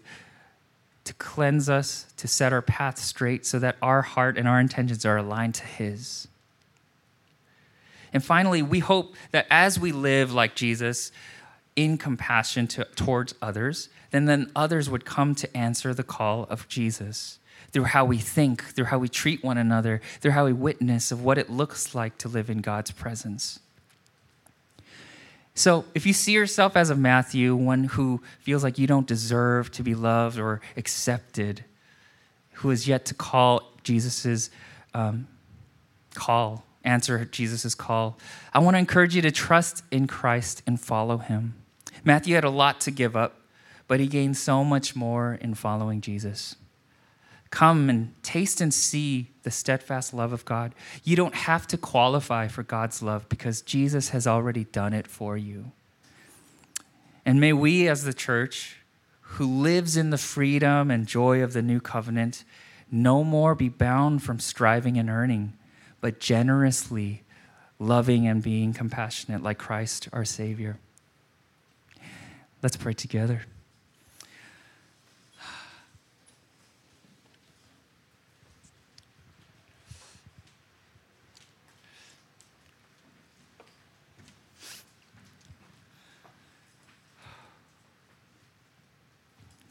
to 1.04 1.14
cleanse 1.16 1.70
us, 1.70 2.08
to 2.18 2.28
set 2.28 2.52
our 2.52 2.62
path 2.62 2.98
straight 2.98 3.46
so 3.46 3.60
that 3.60 3.76
our 3.82 4.02
heart 4.02 4.38
and 4.38 4.48
our 4.48 4.60
intentions 4.60 5.06
are 5.06 5.18
aligned 5.18 5.56
to 5.56 5.66
His. 5.66 6.28
And 8.16 8.24
finally, 8.24 8.62
we 8.62 8.80
hope 8.80 9.14
that 9.32 9.46
as 9.52 9.78
we 9.78 9.92
live 9.92 10.32
like 10.32 10.56
Jesus 10.56 11.12
in 11.76 11.98
compassion 11.98 12.66
to, 12.68 12.86
towards 12.96 13.36
others, 13.42 13.90
then, 14.12 14.24
then 14.24 14.50
others 14.56 14.90
would 14.90 15.04
come 15.04 15.36
to 15.36 15.58
answer 15.58 15.94
the 15.94 16.02
call 16.02 16.44
of 16.44 16.70
Jesus 16.70 17.40
through 17.74 17.84
how 17.84 18.06
we 18.06 18.18
think, 18.18 18.64
through 18.64 18.86
how 18.86 19.00
we 19.00 19.10
treat 19.10 19.44
one 19.44 19.58
another, 19.58 20.00
through 20.22 20.32
how 20.32 20.46
we 20.46 20.54
witness 20.54 21.12
of 21.12 21.26
what 21.26 21.38
it 21.38 21.50
looks 21.50 21.94
like 21.94 22.18
to 22.20 22.30
live 22.30 22.50
in 22.50 22.60
God's 22.60 22.92
presence. 22.92 23.60
So, 25.54 25.84
if 25.94 26.06
you 26.06 26.14
see 26.14 26.32
yourself 26.32 26.78
as 26.78 26.90
a 26.90 26.96
Matthew, 26.96 27.54
one 27.54 27.84
who 27.84 28.22
feels 28.40 28.64
like 28.64 28.80
you 28.80 28.88
don't 28.88 29.08
deserve 29.08 29.74
to 29.74 29.84
be 29.84 29.94
loved 29.94 30.40
or 30.40 30.62
accepted, 30.78 31.66
who 32.54 32.72
is 32.72 32.88
yet 32.88 33.04
to 33.08 33.14
call 33.14 33.74
Jesus' 33.84 34.50
um, 34.94 35.28
call 36.14 36.65
answer 36.86 37.26
Jesus' 37.26 37.76
call, 37.76 38.18
I 38.54 38.60
want 38.60 38.76
to 38.76 38.80
encourage 38.80 39.16
you 39.16 39.22
to 39.24 39.32
trust 39.32 39.84
in 39.92 40.08
Christ 40.08 40.62
and 40.66 40.80
follow 40.80 41.18
him. 41.18 41.56
Matthew 42.04 42.36
had 42.36 42.44
a 42.44 42.50
lot 42.50 42.80
to 42.82 42.92
give 42.92 43.16
up, 43.16 43.42
but 43.88 44.00
he 44.00 44.08
gained 44.08 44.38
so 44.38 44.64
much 44.64 44.96
more 44.96 45.38
in 45.42 45.56
following 45.56 46.02
Jesus. 46.02 46.56
Come 47.50 47.90
and 47.90 48.14
taste 48.24 48.62
and 48.62 48.74
see 48.74 49.32
the 49.44 49.52
steadfast 49.52 50.14
love 50.14 50.34
of 50.34 50.46
God. 50.46 50.76
You 51.04 51.16
don't 51.16 51.36
have 51.36 51.68
to 51.68 51.78
qualify 51.78 52.48
for 52.48 52.64
God's 52.64 53.02
love 53.02 53.28
because 53.30 53.62
Jesus 53.62 54.10
has 54.10 54.28
already 54.28 54.66
done 54.66 54.94
it 54.94 55.08
for 55.08 55.38
you. 55.38 55.72
And 57.26 57.40
may 57.40 57.54
we, 57.54 57.88
as 57.88 58.04
the 58.04 58.14
church 58.14 58.78
who 59.22 59.46
lives 59.46 59.98
in 59.98 60.12
the 60.12 60.18
freedom 60.18 60.92
and 60.92 61.08
joy 61.08 61.42
of 61.42 61.54
the 61.54 61.62
new 61.62 61.80
covenant, 61.80 62.44
no 62.92 63.24
more 63.24 63.56
be 63.56 63.70
bound 63.70 64.22
from 64.22 64.40
striving 64.40 64.98
and 64.98 65.10
earning 65.10 65.54
but 66.06 66.20
generously 66.20 67.24
loving 67.80 68.28
and 68.28 68.44
being 68.44 68.74
compassionate 68.74 69.42
like 69.42 69.58
Christ 69.58 70.08
our 70.14 70.24
Savior. 70.24 70.78
Let's 72.62 72.78
pray 72.78 72.94
together. 72.94 73.42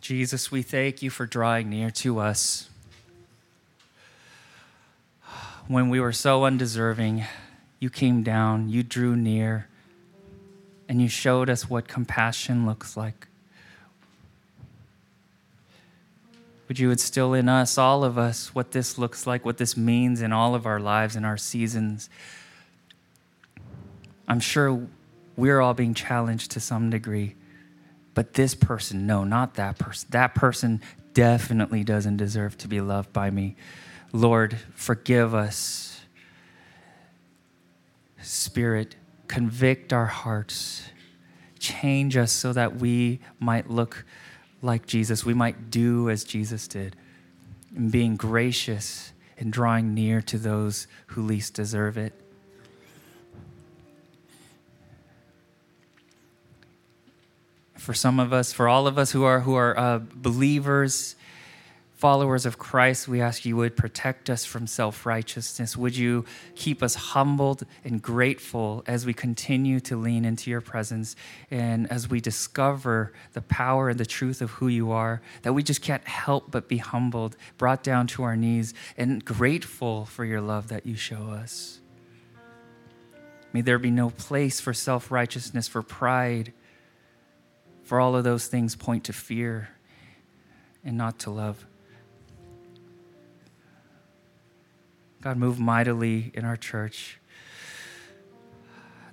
Jesus, 0.00 0.50
we 0.50 0.62
thank 0.62 1.00
you 1.00 1.10
for 1.10 1.26
drawing 1.26 1.70
near 1.70 1.92
to 1.92 2.18
us 2.18 2.70
when 5.68 5.88
we 5.88 6.00
were 6.00 6.12
so 6.12 6.44
undeserving, 6.44 7.24
you 7.80 7.90
came 7.90 8.22
down, 8.22 8.68
you 8.68 8.82
drew 8.82 9.16
near, 9.16 9.68
and 10.88 11.00
you 11.00 11.08
showed 11.08 11.48
us 11.48 11.68
what 11.68 11.88
compassion 11.88 12.66
looks 12.66 12.96
like. 12.96 13.28
Would 16.68 16.78
you 16.78 16.90
instill 16.90 17.34
in 17.34 17.48
us, 17.48 17.76
all 17.76 18.04
of 18.04 18.16
us, 18.16 18.54
what 18.54 18.72
this 18.72 18.98
looks 18.98 19.26
like, 19.26 19.44
what 19.44 19.58
this 19.58 19.76
means 19.76 20.22
in 20.22 20.32
all 20.32 20.54
of 20.54 20.66
our 20.66 20.80
lives 20.80 21.14
and 21.14 21.26
our 21.26 21.36
seasons? 21.36 22.08
I'm 24.26 24.40
sure 24.40 24.86
we're 25.36 25.60
all 25.60 25.74
being 25.74 25.94
challenged 25.94 26.52
to 26.52 26.60
some 26.60 26.90
degree, 26.90 27.34
but 28.14 28.34
this 28.34 28.54
person, 28.54 29.06
no, 29.06 29.24
not 29.24 29.54
that 29.54 29.78
person. 29.78 30.08
That 30.12 30.34
person 30.34 30.80
definitely 31.12 31.84
doesn't 31.84 32.16
deserve 32.16 32.56
to 32.58 32.68
be 32.68 32.80
loved 32.80 33.12
by 33.12 33.30
me. 33.30 33.56
Lord, 34.14 34.56
forgive 34.76 35.34
us. 35.34 36.00
Spirit, 38.22 38.94
convict 39.26 39.92
our 39.92 40.06
hearts. 40.06 40.84
Change 41.58 42.16
us 42.16 42.30
so 42.30 42.52
that 42.52 42.76
we 42.76 43.18
might 43.40 43.68
look 43.68 44.04
like 44.62 44.86
Jesus. 44.86 45.24
We 45.24 45.34
might 45.34 45.68
do 45.68 46.08
as 46.10 46.22
Jesus 46.22 46.68
did, 46.68 46.94
in 47.74 47.90
being 47.90 48.14
gracious 48.14 49.12
and 49.36 49.52
drawing 49.52 49.94
near 49.94 50.22
to 50.22 50.38
those 50.38 50.86
who 51.08 51.22
least 51.22 51.54
deserve 51.54 51.98
it. 51.98 52.12
For 57.76 57.94
some 57.94 58.20
of 58.20 58.32
us, 58.32 58.52
for 58.52 58.68
all 58.68 58.86
of 58.86 58.96
us 58.96 59.10
who 59.10 59.24
are 59.24 59.40
who 59.40 59.54
are 59.56 59.76
uh, 59.76 59.98
believers 59.98 61.16
followers 62.04 62.44
of 62.44 62.58
Christ, 62.58 63.08
we 63.08 63.22
ask 63.22 63.46
you 63.46 63.56
would 63.56 63.78
protect 63.78 64.28
us 64.28 64.44
from 64.44 64.66
self 64.66 65.06
righteousness. 65.06 65.74
Would 65.74 65.96
you 65.96 66.26
keep 66.54 66.82
us 66.82 66.94
humbled 66.94 67.64
and 67.82 68.02
grateful 68.02 68.84
as 68.86 69.06
we 69.06 69.14
continue 69.14 69.80
to 69.80 69.96
lean 69.96 70.26
into 70.26 70.50
your 70.50 70.60
presence 70.60 71.16
and 71.50 71.90
as 71.90 72.10
we 72.10 72.20
discover 72.20 73.14
the 73.32 73.40
power 73.40 73.88
and 73.88 73.98
the 73.98 74.04
truth 74.04 74.42
of 74.42 74.50
who 74.50 74.68
you 74.68 74.92
are, 74.92 75.22
that 75.44 75.54
we 75.54 75.62
just 75.62 75.80
can't 75.80 76.06
help 76.06 76.50
but 76.50 76.68
be 76.68 76.76
humbled, 76.76 77.38
brought 77.56 77.82
down 77.82 78.06
to 78.08 78.22
our 78.22 78.36
knees, 78.36 78.74
and 78.98 79.24
grateful 79.24 80.04
for 80.04 80.26
your 80.26 80.42
love 80.42 80.68
that 80.68 80.84
you 80.84 80.96
show 80.96 81.30
us. 81.30 81.80
May 83.54 83.62
there 83.62 83.78
be 83.78 83.90
no 83.90 84.10
place 84.10 84.60
for 84.60 84.74
self 84.74 85.10
righteousness, 85.10 85.68
for 85.68 85.82
pride, 85.82 86.52
for 87.82 87.98
all 87.98 88.14
of 88.14 88.24
those 88.24 88.46
things 88.46 88.76
point 88.76 89.04
to 89.04 89.14
fear 89.14 89.70
and 90.84 90.98
not 90.98 91.18
to 91.20 91.30
love. 91.30 91.64
God, 95.24 95.38
move 95.38 95.58
mightily 95.58 96.30
in 96.34 96.44
our 96.44 96.56
church. 96.56 97.18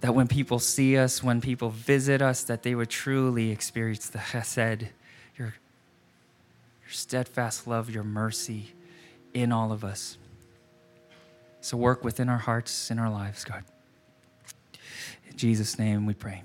That 0.01 0.13
when 0.13 0.27
people 0.27 0.59
see 0.59 0.97
us, 0.97 1.23
when 1.23 1.39
people 1.39 1.69
visit 1.69 2.21
us, 2.21 2.43
that 2.43 2.63
they 2.63 2.75
would 2.75 2.89
truly 2.89 3.49
experience 3.49 4.09
the 4.09 4.17
chesed, 4.19 4.89
your, 5.37 5.55
your 6.83 6.89
steadfast 6.89 7.65
love, 7.65 7.89
your 7.89 8.03
mercy 8.03 8.73
in 9.33 9.53
all 9.53 9.71
of 9.71 9.85
us. 9.85 10.17
So 11.61 11.77
work 11.77 12.03
within 12.03 12.27
our 12.27 12.39
hearts, 12.39 12.91
in 12.91 12.99
our 12.99 13.09
lives, 13.09 13.45
God. 13.45 13.63
In 15.29 15.37
Jesus' 15.37 15.79
name 15.79 16.05
we 16.05 16.13
pray. 16.13 16.43